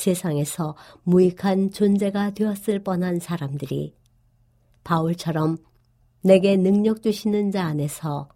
[0.00, 3.94] 세상에서 무익한 존재가 되었을 뻔한 사람들이
[4.82, 5.58] 바울처럼
[6.22, 8.28] 내게 능력 주시는 자 안에서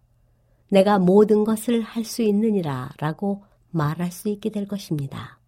[0.68, 5.40] 내가 모든 것을 할 수 있느니라 라고 말할 수 있게 될 것입니다.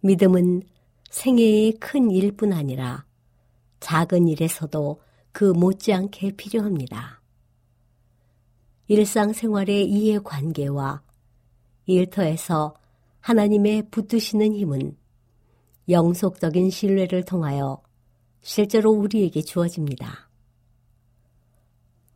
[0.00, 0.62] 믿음은
[1.10, 3.04] 생애의 큰 일뿐 아니라
[3.80, 5.00] 작은 일에서도
[5.32, 7.20] 그 못지않게 필요합니다.
[8.88, 11.02] 일상생활의 이해관계와
[11.86, 12.74] 일터에서
[13.28, 14.96] 하나님의 붙드시는 힘은
[15.90, 17.82] 영속적인 신뢰를 통하여
[18.40, 20.30] 실제로 우리에게 주어집니다.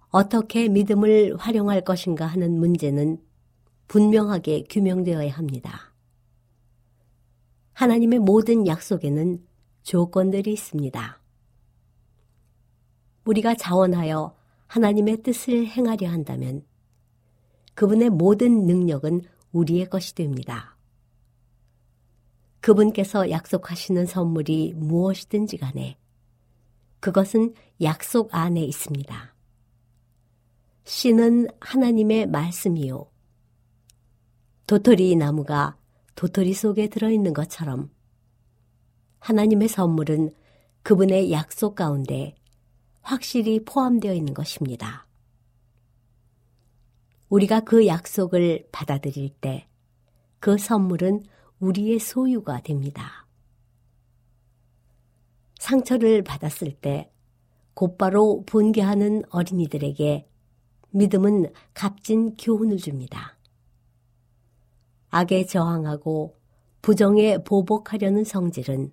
[0.08, 3.18] 어떻게 믿음을 활용할 것인가 하는 문제는
[3.88, 5.92] 분명하게 규명되어야 합니다.
[7.74, 9.46] 하나님의 모든 약속에는
[9.82, 11.20] 조건들이 있습니다.
[13.26, 14.34] 우리가 자원하여
[14.66, 16.64] 하나님의 뜻을 행하려 한다면
[17.74, 19.20] 그분의 모든 능력은
[19.52, 20.71] 우리의 것이 됩니다.
[22.62, 25.98] 그분께서 약속하시는 선물이 무엇이든지 간에
[27.00, 29.34] 그것은 약속 안에 있습니다.
[30.84, 33.10] 씨는 하나님의 말씀이요.
[34.66, 35.76] 도토리 나무가
[36.14, 37.90] 도토리 속에 들어있는 것처럼
[39.18, 40.34] 하나님의 선물은
[40.82, 42.34] 그분의 약속 가운데
[43.02, 45.06] 확실히 포함되어 있는 것입니다.
[47.28, 49.68] 우리가 그 약속을 받아들일 때
[50.42, 51.22] 그 선물은
[51.62, 53.24] 우리의 소유가 됩니다.
[55.60, 57.08] 상처를 받았을 때
[57.74, 60.28] 곧바로 분개하는 어린이들에게
[60.90, 63.38] 믿음은 값진 교훈을 줍니다.
[65.10, 66.36] 악에 저항하고
[66.82, 68.92] 부정에 보복하려는 성질은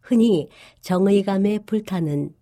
[0.00, 0.48] 흔히
[0.80, 2.34] 정의감에 불타는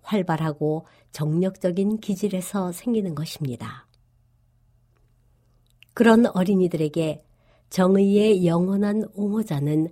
[0.00, 3.86] 활발하고 정력적인 기질에서 생기는 것입니다.
[5.92, 7.22] 그런 어린이들에게
[7.72, 9.88] 정의의 영원한 옹호자는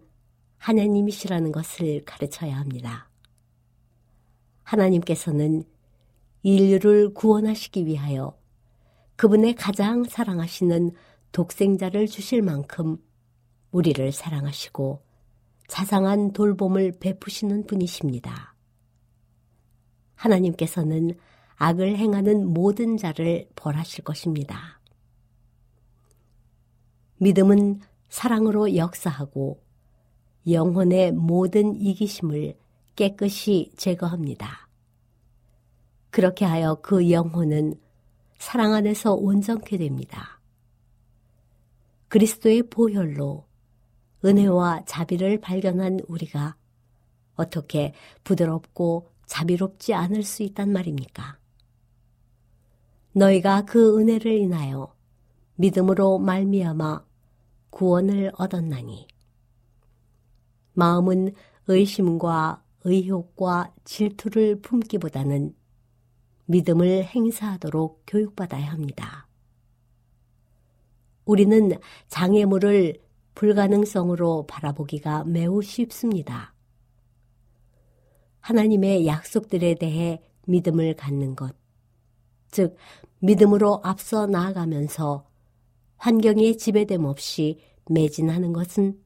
[0.59, 3.09] 하나님이시라는 것을 가르쳐야 합니다.
[4.65, 5.65] 하나님께서는
[6.43, 8.39] 인류를 구원하시기 위하여
[9.17, 10.91] 그분의 가장 사랑하시는
[11.33, 12.99] 독생자를 주실 만큼
[13.71, 15.01] 우리를 사랑하시고
[15.67, 18.55] 자상한 돌봄을 베푸시는 분이십니다.
[20.17, 21.15] 하나님께서는
[21.57, 24.80] 악을 행하는 모든 자를 벌하실 것입니다.
[27.23, 29.63] 믿음은 사랑으로 역사하고
[30.49, 32.57] 영혼의 모든 이기심을
[32.97, 34.71] 깨끗이 제거합니다.
[36.09, 37.75] 그렇게 하여 그 영혼은
[38.39, 40.41] 사랑 안에서 온전케 됩니다.
[42.09, 43.45] 그리스도의 보혈로
[44.25, 46.57] 은혜와 자비를 발견한 우리가
[47.35, 47.93] 어떻게
[48.25, 51.39] 부드럽고 자비롭지 않을 수 있단 말입니까?
[53.13, 54.95] 너희가 그 은혜를 인하여
[55.57, 57.10] 믿음으로 말미암아
[57.71, 59.07] 구원을 얻었나니
[60.75, 61.35] 마음은
[61.67, 65.55] 의심과 의욕과 질투를 품기보다는
[66.47, 69.29] 믿음을 행사하도록 교육받아야 합니다.
[71.25, 71.71] 우리는
[72.09, 73.01] 장애물을
[73.35, 76.55] 불가능성으로 바라보기가 매우 쉽습니다.
[78.41, 81.55] 하나님의 약속들에 대해 믿음을 갖는 것,
[82.51, 82.77] 즉,
[83.21, 85.30] 믿음으로 앞서 나아가면서
[86.01, 87.61] 환경의 지배됨 없이
[87.91, 88.99] 매진하는 것은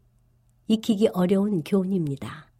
[0.69, 2.53] 익히기 어려운 교훈입니다.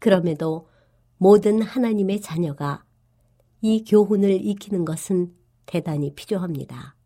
[0.00, 0.68] 그럼에도
[1.18, 2.84] 모든 하나님의 자녀가
[3.60, 6.96] 이 교훈을 익히는 것은 대단히 필요합니다.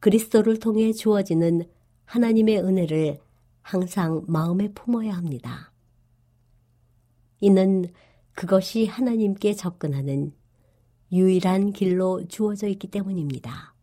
[0.00, 1.64] 그리스도를 통해 주어지는
[2.06, 3.20] 하나님의 은혜를
[3.60, 5.70] 항상 마음에 품어야 합니다.
[7.40, 7.84] 이는
[8.32, 10.32] 그것이 하나님께 접근하는
[11.12, 13.74] 유일한 길로 주어져 있기 때문입니다.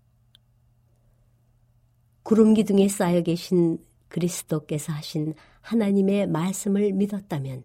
[2.24, 7.64] 구름 기둥에 쌓여 계신 그리스도께서 하신 하나님의 말씀을 믿었다면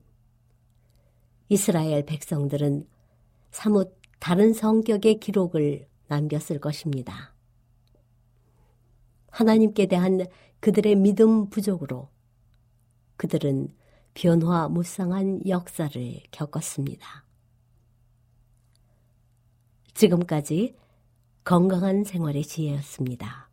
[1.49, 2.87] 이스라엘 백성들은
[3.51, 7.35] 사뭇 다른 성격의 기록을 남겼을 것입니다.
[9.31, 10.25] 하나님께 대한
[10.61, 12.09] 그들의 믿음 부족으로
[13.17, 13.69] 그들은
[14.15, 17.24] 변화 무쌍한 역사를 겪었습니다.
[19.95, 20.75] 지금까지
[21.45, 23.49] 건강한 생활의 지혜였습니다.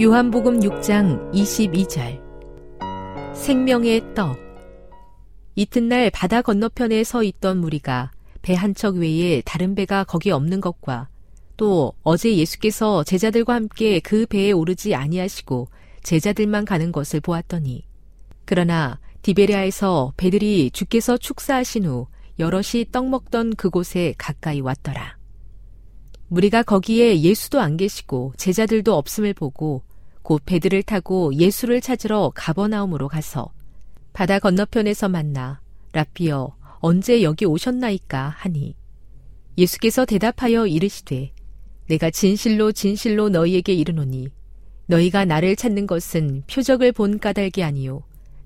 [0.00, 2.20] 요한복음 6장 22절
[3.34, 4.38] 생명의 떡
[5.56, 8.10] 이튿날 바다 건너편에 서 있던 무리가
[8.42, 11.08] 배 한 척 외에 다른 배가 거기 없는 것과
[11.58, 15.68] 또 어제 예수께서 제자들과 함께 그 배에 오르지 아니하시고
[16.02, 17.84] 제자들만 가는 것을 보았더니
[18.50, 22.08] 그러나 디베리아에서 배들이 주께서 축사하신 후
[22.40, 25.16] 여럿이 떡 먹던 그곳에 가까이 왔더라.
[26.26, 29.84] 무리가 거기에 예수도 안 계시고 제자들도 없음을 보고
[30.22, 33.52] 곧 배들을 타고 예수를 찾으러 가버나움으로 가서
[34.12, 35.60] 바다 건너편에서 만나
[35.92, 38.74] 라피어 언제 여기 오셨나이까 하니
[39.58, 41.32] 예수께서 대답하여 이르시되
[41.86, 44.26] 내가 진실로 진실로 너희에게 이르노니
[44.86, 48.02] 너희가 나를 찾는 것은 표적을 본 까닭이 아니요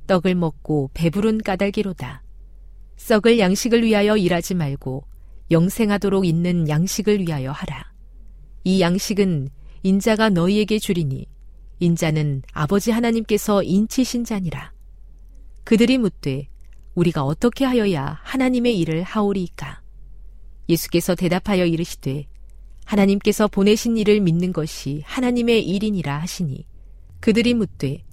[0.07, 2.23] 떡을 먹고 배부른 까닭이로다.
[2.97, 5.05] 썩을 양식을 위하여 일하지 말고
[5.51, 7.93] 영생하도록 있는 양식을 위하여 하라.
[8.65, 9.49] 이 양식은
[9.83, 11.27] 인자가 너희에게 주리니
[11.81, 14.73] 인자는 아버지 하나님께서 인치신 자니라.
[15.65, 16.49] 그들이 묻되
[16.95, 19.83] 우리가 어떻게 하여야 하나님의 일을 하오리이까?
[20.69, 22.27] 예수께서 대답하여 이르시되
[22.85, 26.67] 하나님께서 보내신 일을 믿는 것이 하나님의 일이니라 하시니
[27.21, 28.04] 그들이 묻되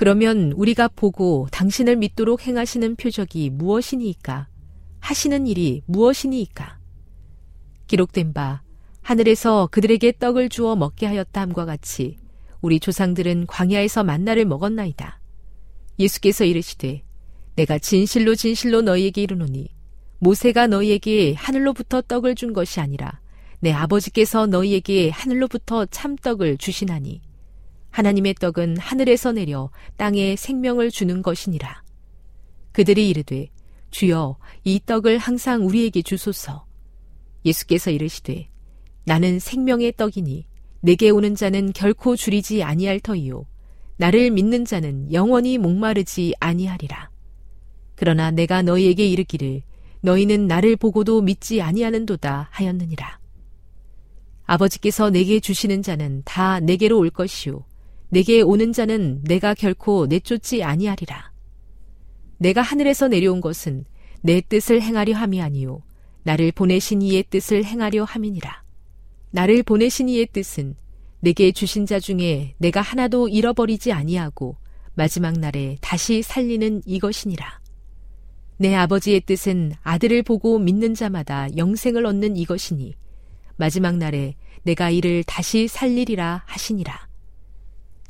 [0.00, 4.48] 그러면 우리가 보고 당신을 믿도록 행하시는 표적이 무엇이니이까?
[4.98, 6.78] 하시는 일이 무엇이니이까?
[7.86, 8.62] 기록된 바
[9.02, 12.16] 하늘에서 그들에게 떡을 주어 먹게 하였다 함과 같이
[12.62, 15.20] 우리 조상들은 광야에서 만나를 먹었나이다.
[15.98, 17.02] 예수께서 이르시되
[17.56, 19.68] 내가 진실로 진실로 너희에게 이르노니
[20.20, 23.20] 모세가 너희에게 하늘로부터 떡을 준 것이 아니라
[23.58, 27.20] 내 아버지께서 너희에게 하늘로부터 참떡을 주시나니
[27.90, 31.82] 하나님의 떡은 하늘에서 내려 땅에 생명을 주는 것이니라.
[32.72, 33.48] 그들이 이르되
[33.90, 36.66] 주여 이 떡을 항상 우리에게 주소서.
[37.44, 38.48] 예수께서 이르시되
[39.04, 40.46] 나는 생명의 떡이니
[40.80, 43.46] 내게 오는 자는 결코 줄이지 아니할 터이요
[43.96, 47.10] 나를 믿는 자는 영원히 목마르지 아니하리라.
[47.96, 49.62] 그러나 내가 너희에게 이르기를
[50.00, 53.18] 너희는 나를 보고도 믿지 아니하는도다 하였느니라.
[54.44, 57.64] 아버지께서 내게 주시는 자는 다 내게로 올 것이요
[58.10, 61.32] 내게 오는 자는 내가 결코 내쫓지 아니하리라.
[62.38, 63.84] 내가 하늘에서 내려온 것은
[64.22, 65.82] 내 뜻을 행하려 함이 아니요
[66.24, 68.64] 나를 보내신 이의 뜻을 행하려 함이니라.
[69.30, 70.74] 나를 보내신 이의 뜻은
[71.20, 74.56] 내게 주신 자 중에 내가 하나도 잃어버리지 아니하고
[74.94, 77.60] 마지막 날에 다시 살리는 이것이니라.
[78.56, 82.94] 내 아버지의 뜻은 아들을 보고 믿는 자마다 영생을 얻는 이것이니
[83.56, 84.34] 마지막 날에
[84.64, 87.09] 내가 이를 다시 살리리라 하시니라.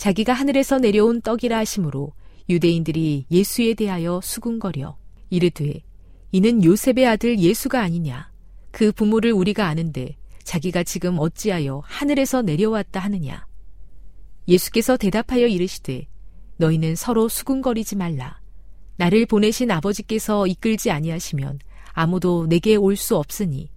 [0.01, 2.15] 자기가 하늘에서 내려온 떡이라 하심으로
[2.49, 4.97] 유대인들이 예수에 대하여 수군거려
[5.29, 5.83] 이르되
[6.33, 8.33] 이는 요셉의 아들 예수가 아니냐?
[8.71, 13.47] 그 부모를 우리가 아는데 자기가 지금 어찌하여 하늘에서 내려왔다 하느냐?
[14.49, 16.07] 예수께서 대답하여 이르시되
[16.57, 18.41] 너희는 서로 수군거리지 말라.
[18.97, 21.59] 나를 보내신 아버지께서 이끌지 아니하시면
[21.93, 23.69] 아무도 내게 올 수 없으니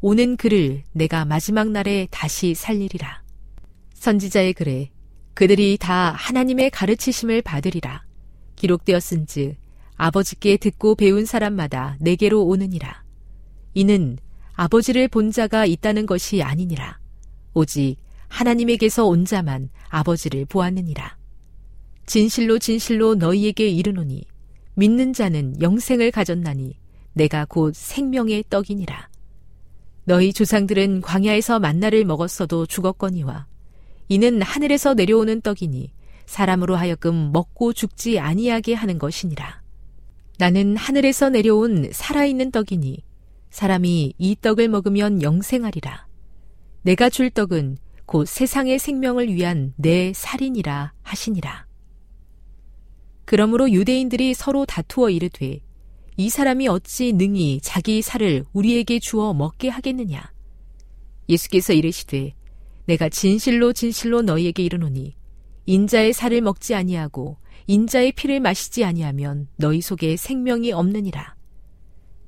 [0.00, 3.22] 오는 그를 내가 마지막 날에 다시 살리리라.
[3.94, 4.90] 선지자의 글에
[5.38, 8.02] 그들이 다 하나님의 가르치심을 받으리라.
[8.56, 9.54] 기록되었은즉
[9.94, 13.04] 아버지께 듣고 배운 사람마다 내게로 오느니라.
[13.72, 14.18] 이는
[14.54, 16.98] 아버지를 본 자가 있다는 것이 아니니라.
[17.54, 21.16] 오직 하나님에게서 온 자만 아버지를 보았느니라.
[22.04, 24.24] 진실로 진실로 너희에게 이르노니
[24.74, 26.80] 믿는 자는 영생을 가졌나니
[27.12, 29.08] 내가 곧 생명의 떡이니라.
[30.04, 33.46] 너희 조상들은 광야에서 만나를 먹었어도 죽었거니와
[34.08, 35.92] 이는 하늘에서 내려오는 떡이니
[36.26, 39.62] 사람으로 하여금 먹고 죽지 아니하게 하는 것이니라.
[40.38, 43.02] 나는 하늘에서 내려온 살아있는 떡이니
[43.50, 46.06] 사람이 이 떡을 먹으면 영생하리라.
[46.82, 51.66] 내가 줄 떡은 곧 세상의 생명을 위한 내 살인이라 하시니라.
[53.26, 55.60] 그러므로 유대인들이 서로 다투어 이르되
[56.16, 60.32] 이 사람이 어찌 능히 자기 살을 우리에게 주어 먹게 하겠느냐.
[61.28, 62.34] 예수께서 이르시되
[62.88, 65.14] 내가 진실로 진실로 너희에게 이르노니
[65.66, 67.36] 인자의 살을 먹지 아니하고
[67.66, 71.36] 인자의 피를 마시지 아니하면 너희 속에 생명이 없느니라.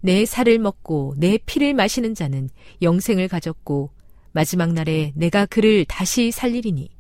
[0.02, 2.50] 내 살을 먹고 내 피를 마시는 자는
[2.82, 3.90] 영생을 가졌고
[4.32, 6.90] 마지막 날에 내가 그를 다시 살리리니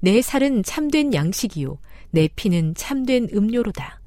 [0.00, 1.78] 내 살은 참된 양식이요
[2.12, 4.00] 내 피는 참된 음료로다.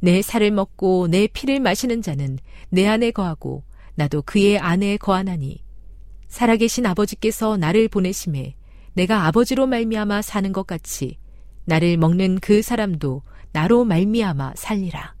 [0.00, 3.62] 내 살을 먹고 내 피를 마시는 자는 내 안에 거하고
[3.94, 5.65] 나도 그의 안에 거하나니
[6.28, 8.56] 살아계신 아버지께서 나를 보내심에
[8.94, 11.18] 내가 아버지로 말미암아 사는 것 같이
[11.64, 13.22] 나를 먹는 그 사람도
[13.52, 15.14] 나로 말미암아 살리라.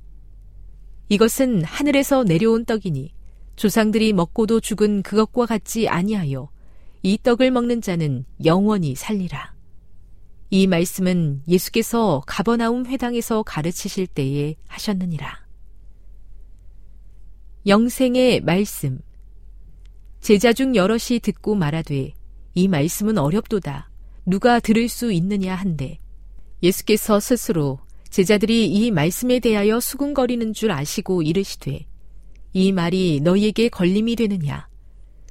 [1.08, 3.14] 이것은 하늘에서 내려온 떡이니
[3.56, 6.50] 조상들이 먹고도 죽은 그것과 같지 아니하여
[7.02, 9.54] 이 떡을 먹는 자는 영원히 살리라.
[10.50, 15.44] 이 말씀은 예수께서 가버나움 회당에서 가르치실 때에 하셨느니라.
[17.66, 19.00] 영생의 말씀
[20.26, 22.12] 제자 중 여럿이 듣고 말하되
[22.54, 23.88] 이 말씀은 어렵도다.
[24.26, 26.00] 누가 들을 수 있느냐 한데.
[26.64, 27.78] 예수께서 스스로
[28.10, 31.86] 제자들이 이 말씀에 대하여 수군거리는 줄 아시고 이르시되
[32.54, 34.66] 이 말이 너희에게 걸림이 되느냐?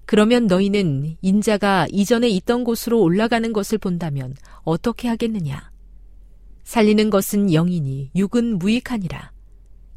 [0.06, 4.34] 그러면 너희는 인자가 이전에 있던 곳으로 올라가는 것을 본다면
[4.64, 5.72] 어떻게 하겠느냐?
[6.64, 9.34] 살리는 것은 영이니 육은 무익하니라.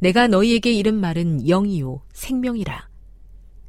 [0.00, 2.87] 내가 너희에게 이른 말은 영이요 생명이라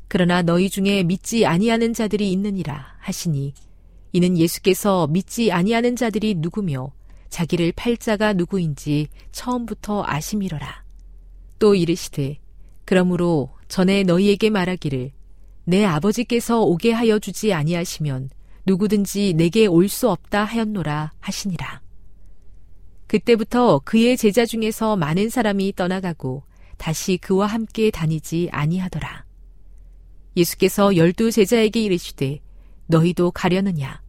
[0.10, 3.54] 그러나 너희 중에 믿지 아니하는 자들이 있느니라 하시니
[4.12, 6.92] 이는 예수께서 믿지 아니하는 자들이 누구며
[7.30, 10.84] 자기를 팔자가 누구인지 처음부터 아심이러라.
[11.60, 12.40] 또 이르시되
[12.86, 15.12] 그러므로 전에 너희에게 말하기를
[15.66, 18.32] 내 아버지께서 오게 하여 주지 아니하시면
[18.66, 21.82] 누구든지 내게 올 수 없다 하였노라 하시니라.
[23.06, 26.44] 그때부터 그의 제자 중에서 많은 사람이 떠나가고
[26.78, 29.29] 다시 그와 함께 다니지 아니하더라.
[30.36, 32.40] 예수께서 열두 제자에게 이르시되
[32.88, 34.02] 너희도 가려느냐?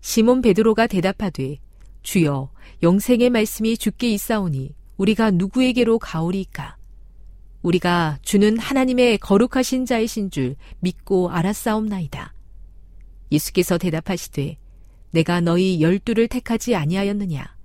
[0.00, 1.58] 시몬 베드로가 대답하되
[2.02, 2.50] 주여
[2.82, 6.76] 영생의 말씀이 죽게 있사오니 우리가 누구에게로 가오리까?
[7.62, 12.34] 우리가 주는 하나님의 거룩하신 자이신 줄 믿고 알았사옵나이다.
[13.30, 14.56] 예수께서 대답하시되
[15.10, 17.56] 내가 너희 열두를 택하지 아니하였느냐?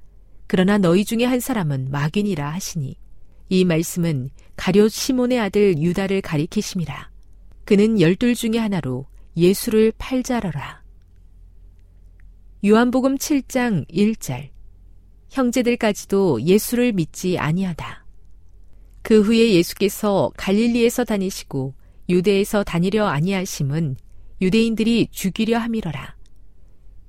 [0.47, 2.95] 그러나 너희 중에 한 사람은 마귀니라 하시니
[3.49, 7.14] 이 말씀은 가룟 시몬의 아들 유다를 가리키심이라
[7.65, 10.83] 그는 열둘 중의 하나로 예수를 팔자러라.
[12.63, 14.49] 요한복음 7장 1절
[15.29, 18.05] 형제들까지도 예수를 믿지 아니하다.
[19.01, 21.73] 그 후에 예수께서 갈릴리에서 다니시고
[22.07, 23.97] 유대에서 다니려 아니하심은
[24.41, 26.15] 유대인들이 죽이려 함이러라.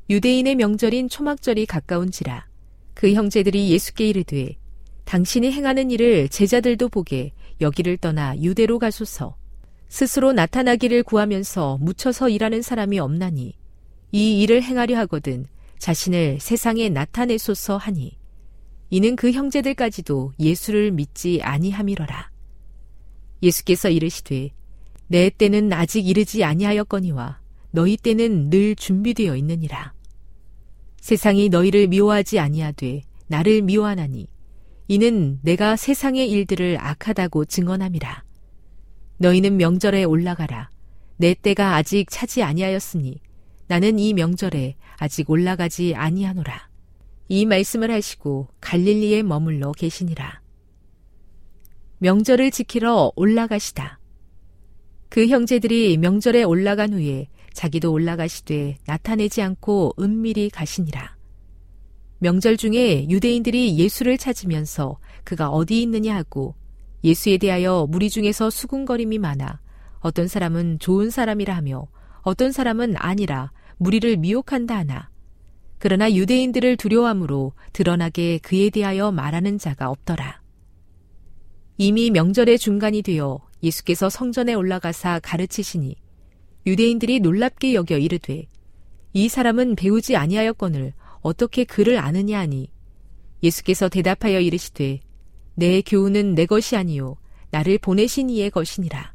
[0.08, 2.46] 유대인의 명절인 초막절이 가까운지라
[2.94, 4.56] 그 형제들이 예수께 이르되
[5.04, 9.36] 당신이 행하는 일을 제자들도 보게 여기를 떠나 유대로 가소서
[9.88, 13.54] 스스로 나타나기를 구하면서 묻혀서 일하는 사람이 없나니
[14.12, 15.46] 이 일을 행하려 하거든
[15.78, 18.18] 자신을 세상에 나타내소서 하니
[18.90, 22.30] 이는 그 형제들까지도 예수를 믿지 아니함이러라.
[23.42, 24.50] 예수께서 이르시되
[25.08, 29.92] 내 때는 아직 이르지 아니하였거니와 너희 때는 늘 준비되어 있느니라.
[31.00, 34.28] 세상이 너희를 미워하지 아니하되 나를 미워하나니
[34.88, 38.25] 이는 내가 세상의 일들을 악하다고 증언함이라.
[39.18, 40.70] 너희는 명절에 올라가라.
[41.16, 43.20] 내 때가 아직 차지 아니하였으니
[43.68, 46.68] 나는 이 명절에 아직 올라가지 아니하노라.
[47.28, 50.40] 이 말씀을 하시고 갈릴리에 머물러 계시니라.
[51.98, 53.98] 명절을 지키러 올라가시다.
[55.08, 61.16] 그 형제들이 명절에 올라간 후에 자기도 올라가시되 나타내지 않고 은밀히 가시니라.
[62.18, 66.54] 명절 중에 유대인들이 예수를 찾으면서 그가 어디 있느냐 하고
[67.06, 69.60] 예수에 대하여 무리 중에서 수군거림이 많아
[70.00, 71.86] 어떤 사람은 좋은 사람이라 하며
[72.22, 75.08] 어떤 사람은 아니라 무리를 미혹한다 하나
[75.78, 80.40] 그러나 유대인들을 두려워함으로 드러나게 그에 대하여 말하는 자가 없더라.
[81.78, 85.94] 이미 명절의 중간이 되어 예수께서 성전에 올라가사 가르치시니
[86.66, 88.46] 유대인들이 놀랍게 여겨 이르되
[89.12, 92.68] 이 사람은 배우지 아니하였거늘 어떻게 그를 아느냐 하니
[93.44, 95.00] 예수께서 대답하여 이르시되
[95.56, 97.16] 내 교훈은 내 것이 아니요
[97.50, 99.12] 나를 보내신 이의 것이니라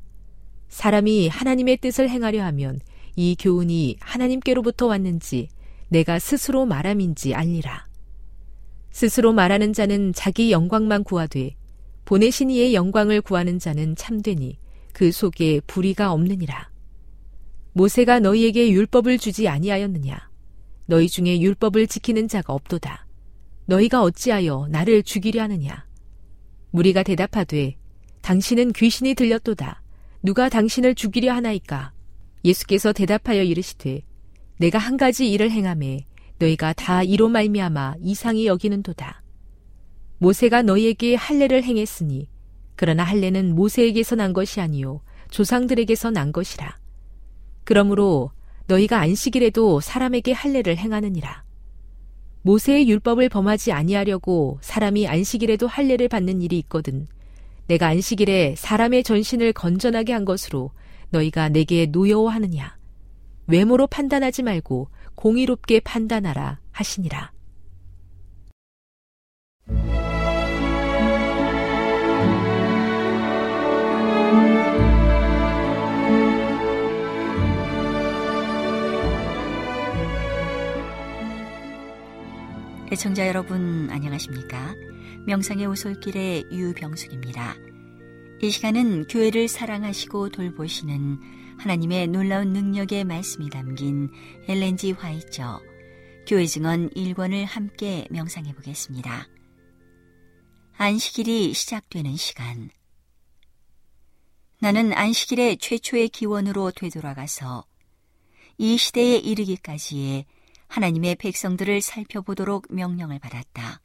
[0.67, 2.79] 사람이 하나님의 뜻을 행하려 하면
[3.15, 5.47] 이 교훈이 하나님께로부터 왔는지
[5.87, 7.87] 내가 스스로 말함인지 알리라
[8.91, 11.55] 스스로 말하는 자는 자기 영광만 구하되
[12.05, 14.57] 보내신 이의 영광을 구하는 자는 참되니
[14.91, 16.69] 그 속에 불의가 없느니라.
[17.73, 20.29] 모세가 너희에게 율법을 주지 아니하였느냐?
[20.87, 23.07] 너희 중에 율법을 지키는 자가 없도다.
[23.65, 25.85] 너희가 어찌하여 나를 죽이려 하느냐?
[26.71, 27.75] 무리가 대답하되
[28.21, 29.81] 당신은 귀신이 들렸도다.
[30.23, 31.91] 누가 당신을 죽이려 하나이까?
[32.45, 34.01] 예수께서 대답하여 이르시되
[34.57, 36.05] 내가 한 가지 일을 행함에
[36.39, 39.21] 너희가 다 이로 말미암아 이상히 여기는도다.
[40.19, 42.29] 모세가 너희에게 할례를 행했으니
[42.75, 46.79] 그러나 할례는 모세에게서 난 것이 아니요 조상들에게서 난 것이라.
[47.63, 48.31] 그러므로
[48.67, 51.43] 너희가 안식일에도 사람에게 할례를 행하느니라.
[52.43, 57.07] 모세의 율법을 범하지 아니하려고 사람이 안식일에도 할례를 받는 일이 있거든.
[57.67, 60.71] 내가 안식일에 사람의 전신을 건전하게 한 것으로
[61.09, 62.77] 너희가 내게 노여워하느냐.
[63.47, 67.31] 외모로 판단하지 말고 공의롭게 판단하라 하시니라.
[82.91, 84.75] 애청자 여러분 안녕하십니까?
[85.25, 87.55] 명상의 오솔길의 유병숙입니다.
[88.41, 94.09] 이 시간은 교회를 사랑하시고 돌보시는 하나님의 놀라운 능력의 말씀이 담긴
[94.49, 95.61] 엘렌지 화이처
[96.27, 99.25] 교회 증언 1권을 함께 명상해 보겠습니다.
[100.73, 102.71] 안식일이 시작되는 시간
[104.59, 107.63] 나는 안식일의 최초의 기원으로 되돌아가서
[108.57, 110.25] 이 시대에 이르기까지의
[110.71, 113.81] 하나님의 백성들을 살펴보도록 명령을 받았다.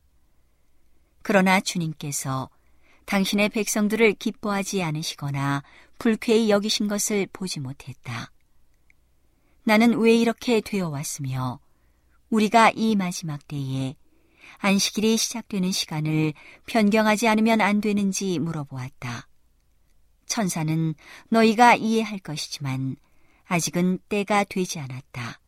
[1.22, 2.49] 그러나 주님께서
[3.07, 5.64] 당신의 백성들을 기뻐하지 않으시거나
[5.99, 8.30] 불쾌히 여기신 것을 보지 못했다.
[9.64, 11.59] 나는 왜 이렇게 되어 왔으며
[12.30, 13.97] 우리가 이 마지막 때에
[14.59, 16.34] 안식일이 시작되는 시간을
[16.66, 19.26] 변경하지 않으면 안 되는지 물어보았다.
[20.26, 20.95] 천사는
[21.30, 22.95] 너희가 이해할 것이지만
[23.47, 25.41] 아직은 때가 되지 않았다.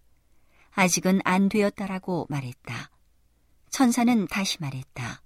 [0.78, 2.90] 아직은 안 되었다라고 말했다.
[3.68, 5.22] 천사는 다시 말했다.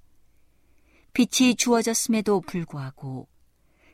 [1.13, 3.29] 빛이 주어졌음에도 불구하고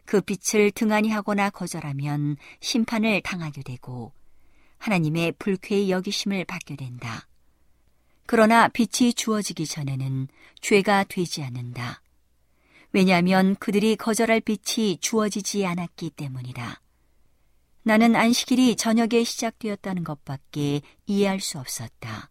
[0.05, 4.13] 그 빛을 등한히 하거나 거절하면 심판을 당하게 되고
[4.79, 7.27] 하나님의 불쾌히 여기심을 받게 된다.
[8.27, 10.29] 그러나 빛이 주어지기 전에는
[10.61, 12.03] 죄가 되지 않는다.
[12.93, 16.81] 왜냐하면 그들이 거절할 빛이 주어지지 않았기 때문이다.
[17.89, 22.29] 나는 안식일이 저녁에 시작되었다는 것밖에 이해할 수 없었다.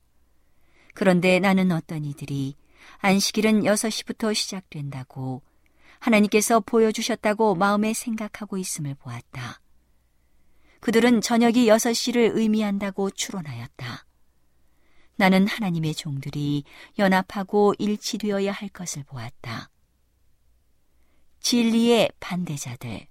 [0.94, 2.56] 그런데 나는 어떤 이들이
[3.00, 5.42] 안식일은 6시부터 시작된다고
[5.98, 9.60] 하나님께서 보여주셨다고 마음에 생각하고 있음을 보았다.
[10.80, 14.06] 그들은 저녁이 6시를 의미한다고 추론하였다.
[15.16, 16.66] 나는 하나님의 종들이
[17.00, 19.72] 연합하고 일치되어야 할 것을 보았다.
[21.40, 23.08] 진리의 반대자들.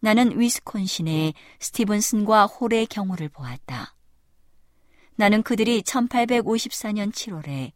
[0.00, 3.94] 나는 위스콘신의 스티븐슨과 홀의 경우를 보았다.
[5.16, 7.72] 나는 그들이 1854년 7월에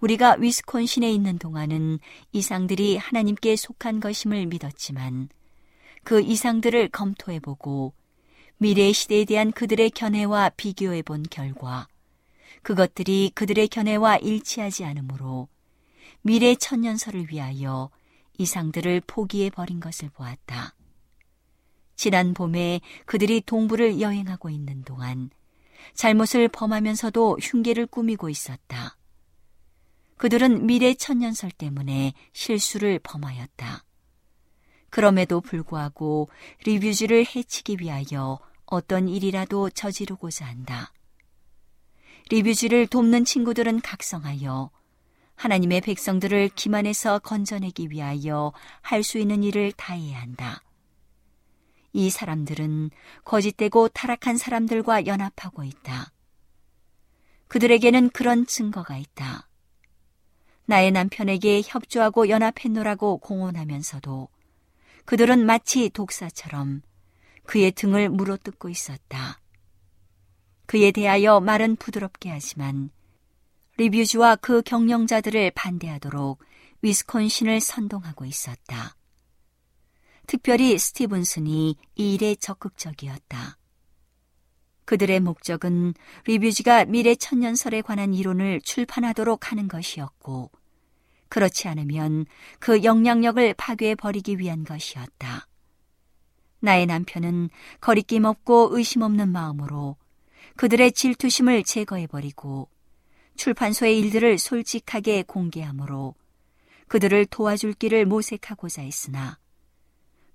[0.00, 1.98] 우리가 위스콘신에 있는 동안은
[2.32, 5.28] 이상들이 하나님께 속한 것임을 믿었지만
[6.02, 7.92] 그 이상들을 검토해보고
[8.56, 11.86] 미래의 시대에 대한 그들의 견해와 비교해본 결과
[12.62, 15.48] 그것들이 그들의 견해와 일치하지 않으므로
[16.22, 17.90] 미래 천년설을 위하여
[18.38, 20.74] 이상들을 포기해버린 것을 보았다.
[21.96, 25.30] 지난 봄에 그들이 동부를 여행하고 있는 동안
[25.94, 28.96] 잘못을 범하면서도 흉계를 꾸미고 있었다.
[30.16, 33.84] 그들은 미래 천년설 때문에 실수를 범하였다.
[34.90, 36.28] 그럼에도 불구하고
[36.64, 40.92] 리뷰즈를 해치기 위하여 어떤 일이라도 저지르고자 한다.
[42.30, 44.70] 리뷰즈를 돕는 친구들은 각성하여
[45.34, 50.62] 하나님의 백성들을 기만에서 건져내기 위하여 할 수 있는 일을 다해야 한다.
[51.92, 52.90] 이 사람들은
[53.24, 56.12] 거짓되고 타락한 사람들과 연합하고 있다.
[57.48, 59.48] 그들에게는 그런 증거가 있다.
[60.64, 64.28] 나의 남편에게 협조하고 연합했노라고 공언하면서도
[65.04, 66.82] 그들은 마치 독사처럼
[67.44, 69.40] 그의 등을 물어뜯고 있었다.
[70.66, 72.90] 그에 대하여 말은 부드럽게 하지만
[73.76, 76.38] 리뷰즈와 그 경영자들을 반대하도록
[76.82, 78.96] 위스콘신을 선동하고 있었다.
[80.26, 83.58] 특별히 스티븐슨이 이 일에 적극적이었다.
[84.84, 85.94] 그들의 목적은
[86.26, 90.50] 리뷰즈가 미래 천년설에 관한 이론을 출판하도록 하는 것이었고,
[91.28, 92.26] 그렇지 않으면
[92.58, 95.46] 그 영향력을 파괴해 버리기 위한 것이었다.
[96.60, 97.50] 나의 남편은
[97.80, 99.96] 거리낌 없고 의심 없는 마음으로
[100.56, 102.68] 그들의 질투심을 제거해 버리고
[103.36, 106.14] 출판소의 일들을 솔직하게 공개하므로
[106.88, 109.38] 그들을 도와줄 길을 모색하고자 했으나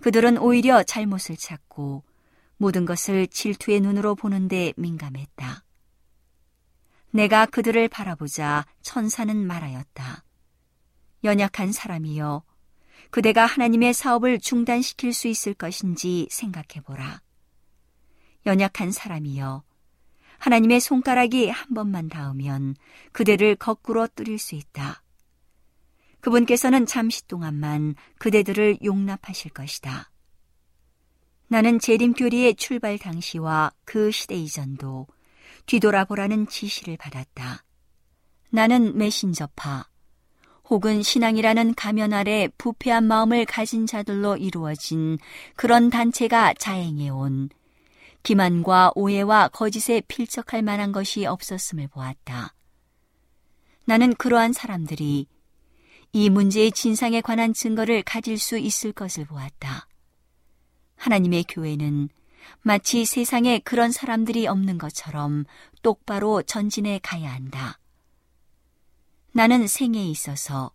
[0.01, 2.03] 그들은 오히려 잘못을 찾고
[2.57, 5.63] 모든 것을 질투의 눈으로 보는데 민감했다.
[7.11, 10.23] 내가 그들을 바라보자 천사는 말하였다.
[11.23, 12.43] 연약한 사람이여,
[13.09, 17.21] 그대가 하나님의 사업을 중단시킬 수 있을 것인지 생각해보라.
[18.45, 19.63] 연약한 사람이여,
[20.39, 22.75] 하나님의 손가락이 한 번만 닿으면
[23.11, 25.01] 그대를 거꾸로 뚫릴 수 있다.
[26.27, 30.11] 그분께서는 잠시 동안만 그대들을 용납하실 것이다.
[31.47, 35.07] 나는 재림교리의 출발 당시와 그 시대 이전도
[35.67, 37.63] 뒤돌아보라는 지시를 받았다.
[38.49, 39.87] 나는 메신저파,
[40.69, 45.17] 혹은 신앙이라는 가면 아래 부패한 마음을 가진 자들로 이루어진
[45.55, 47.47] 그런 단체가 자행해온
[48.23, 52.53] 기만과 오해와 거짓에 필적할 만한 것이 없었음을 보았다.
[53.85, 55.27] 나는 그러한 사람들이
[56.17, 59.87] 이 문제의 진상에 관한 증거를 가질 수 있을 것을 보았다.
[60.95, 62.09] 하나님의 교회는
[62.63, 65.45] 마치 세상에 그런 사람들이 없는 것처럼
[65.83, 67.77] 똑바로 전진해 가야 한다.
[69.31, 70.71] 나는 생에 있어서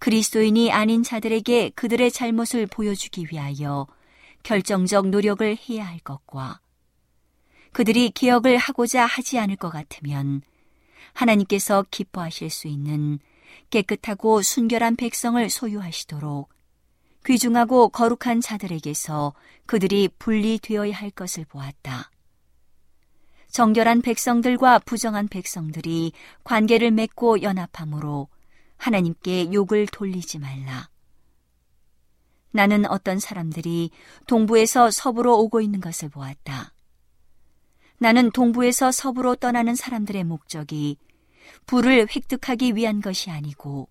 [0.00, 3.86] 그리스도인이 아닌 자들에게 그들의 잘못을 보여주기 위하여
[4.42, 6.60] 결정적 노력을 해야 할 것과
[7.72, 10.42] 그들이 기억을 하고자 하지 않을 것 같으면
[11.14, 13.18] 하나님께서 기뻐하실 수 있는
[13.70, 16.48] 깨끗하고 순결한 백성을 소유하시도록
[17.26, 19.34] 귀중하고 거룩한 자들에게서
[19.66, 22.10] 그들이 분리되어야 할 것을 보았다.
[23.50, 26.12] 정결한 백성들과 부정한 백성들이
[26.44, 28.28] 관계를 맺고 연합함으로
[28.76, 30.88] 하나님께 욕을 돌리지 말라.
[32.50, 33.90] 나는 어떤 사람들이
[34.26, 36.72] 동부에서 서부로 오고 있는 것을 보았다.
[37.98, 40.98] 나는 동부에서 서부로 떠나는 사람들의 목적이
[41.66, 43.88] 불을 획득하기 위한 것이 아니고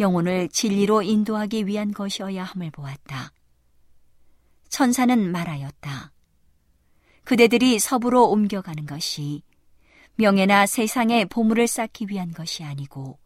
[0.00, 3.32] 영혼을 진리로 인도하기 위한 것이어야 함을 보았다.
[4.68, 6.12] 천사는 말하였다.
[7.24, 9.42] 그대들이 서부로 옮겨가는 것이
[10.16, 13.18] 명예나 세상의 보물을 쌓기 위한 것이 아니고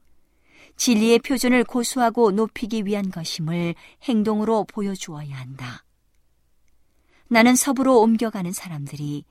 [0.77, 5.85] 진리의 표준을 고수하고 높이기 위한 것임을 행동으로 보여주어야 한다.
[7.29, 9.25] 나는 서부로 옮겨가는 사람들이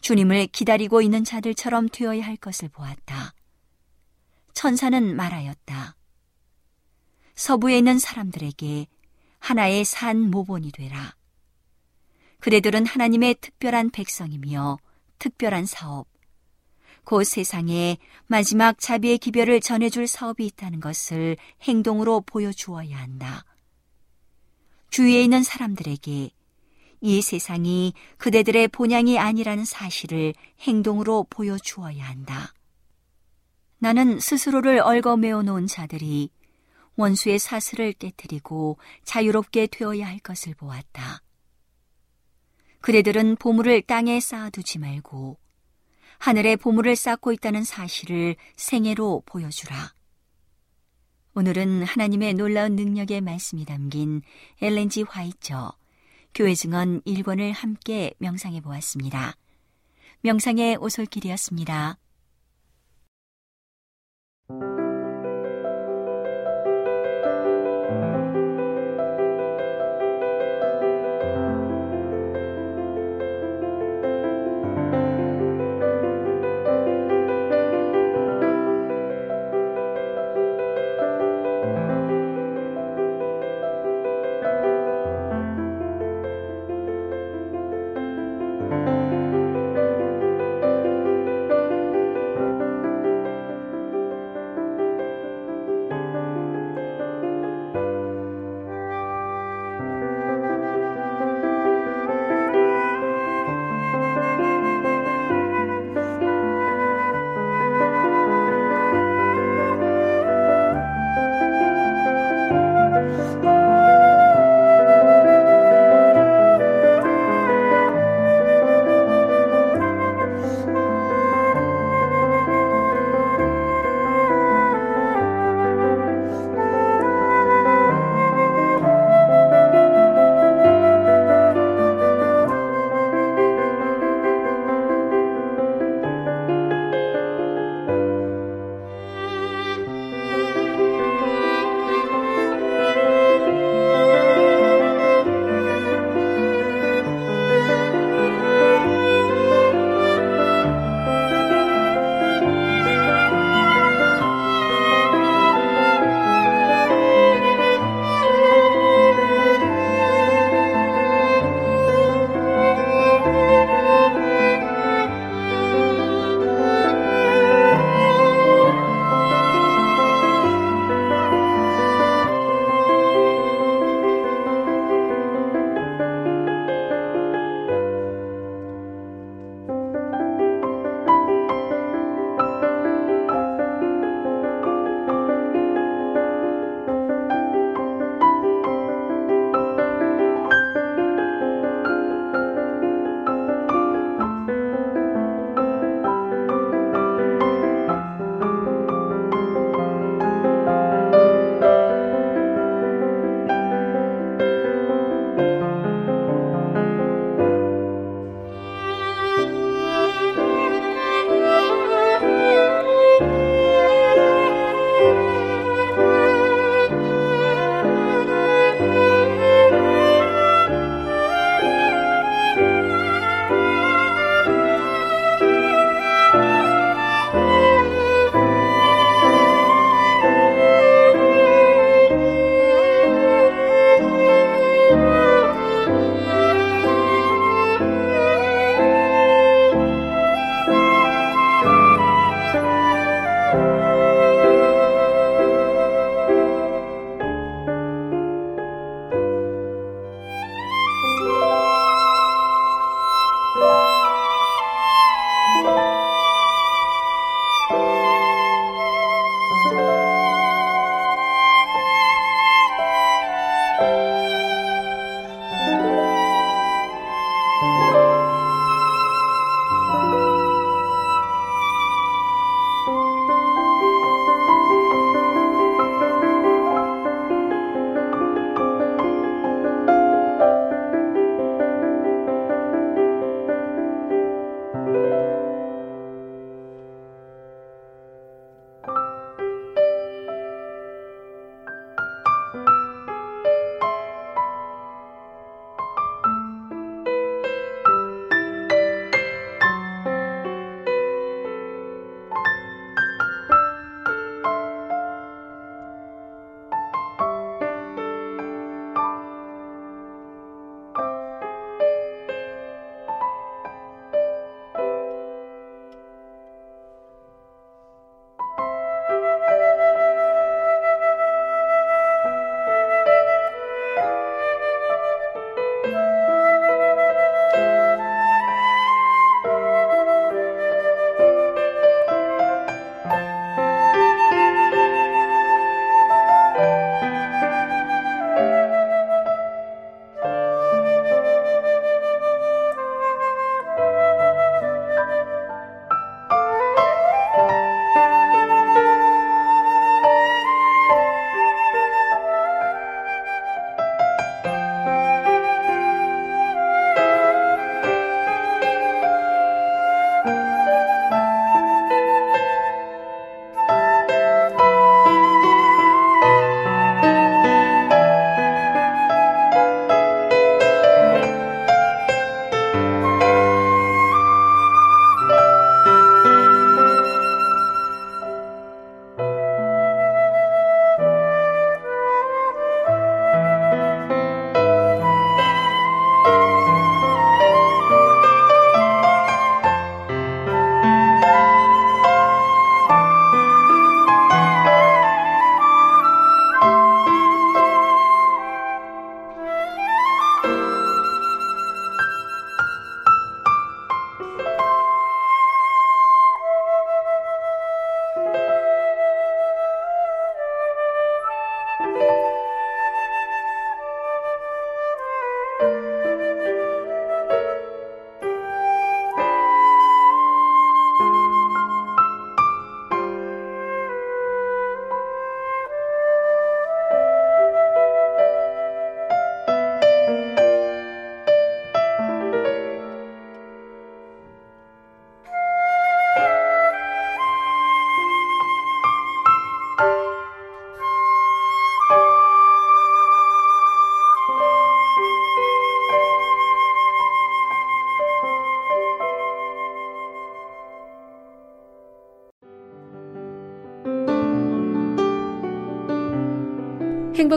[0.00, 3.34] 주님을 기다리고 있는 자들처럼 되어야 할 것을 보았다.
[4.60, 5.96] 천사는 말하였다.
[7.34, 8.88] 서부에 있는 사람들에게
[9.38, 11.16] 하나의 산 모본이 되라.
[12.40, 14.78] 그대들은 하나님의 특별한 백성이며
[15.18, 16.08] 특별한 사업,
[17.04, 17.96] 곧 세상에
[18.26, 23.46] 마지막 자비의 기별을 전해줄 사업이 있다는 것을 행동으로 보여주어야 한다.
[24.90, 26.32] 주위에 있는 사람들에게
[27.00, 32.52] 이 세상이 그대들의 본향이 아니라는 사실을 행동으로 보여주어야 한다.
[33.80, 36.30] 나는 스스로를 얽어매어 놓은 자들이
[36.96, 41.22] 원수의 사슬을 깨뜨리고 자유롭게 되어야 할 것을 보았다.
[42.82, 45.38] 그대들은 보물을 땅에 쌓아두지 말고
[46.18, 49.94] 하늘에 보물을 쌓고 있다는 사실을 생애로 보여주라.
[51.34, 54.20] 오늘은 하나님의 놀라운 능력의 말씀이 담긴
[54.60, 55.72] 엘렌지 화이처
[56.34, 59.36] 교회 증언 1권을 함께 명상해 보았습니다.
[60.20, 61.96] 명상의 오솔길이었습니다.
[64.50, 64.79] Thank you.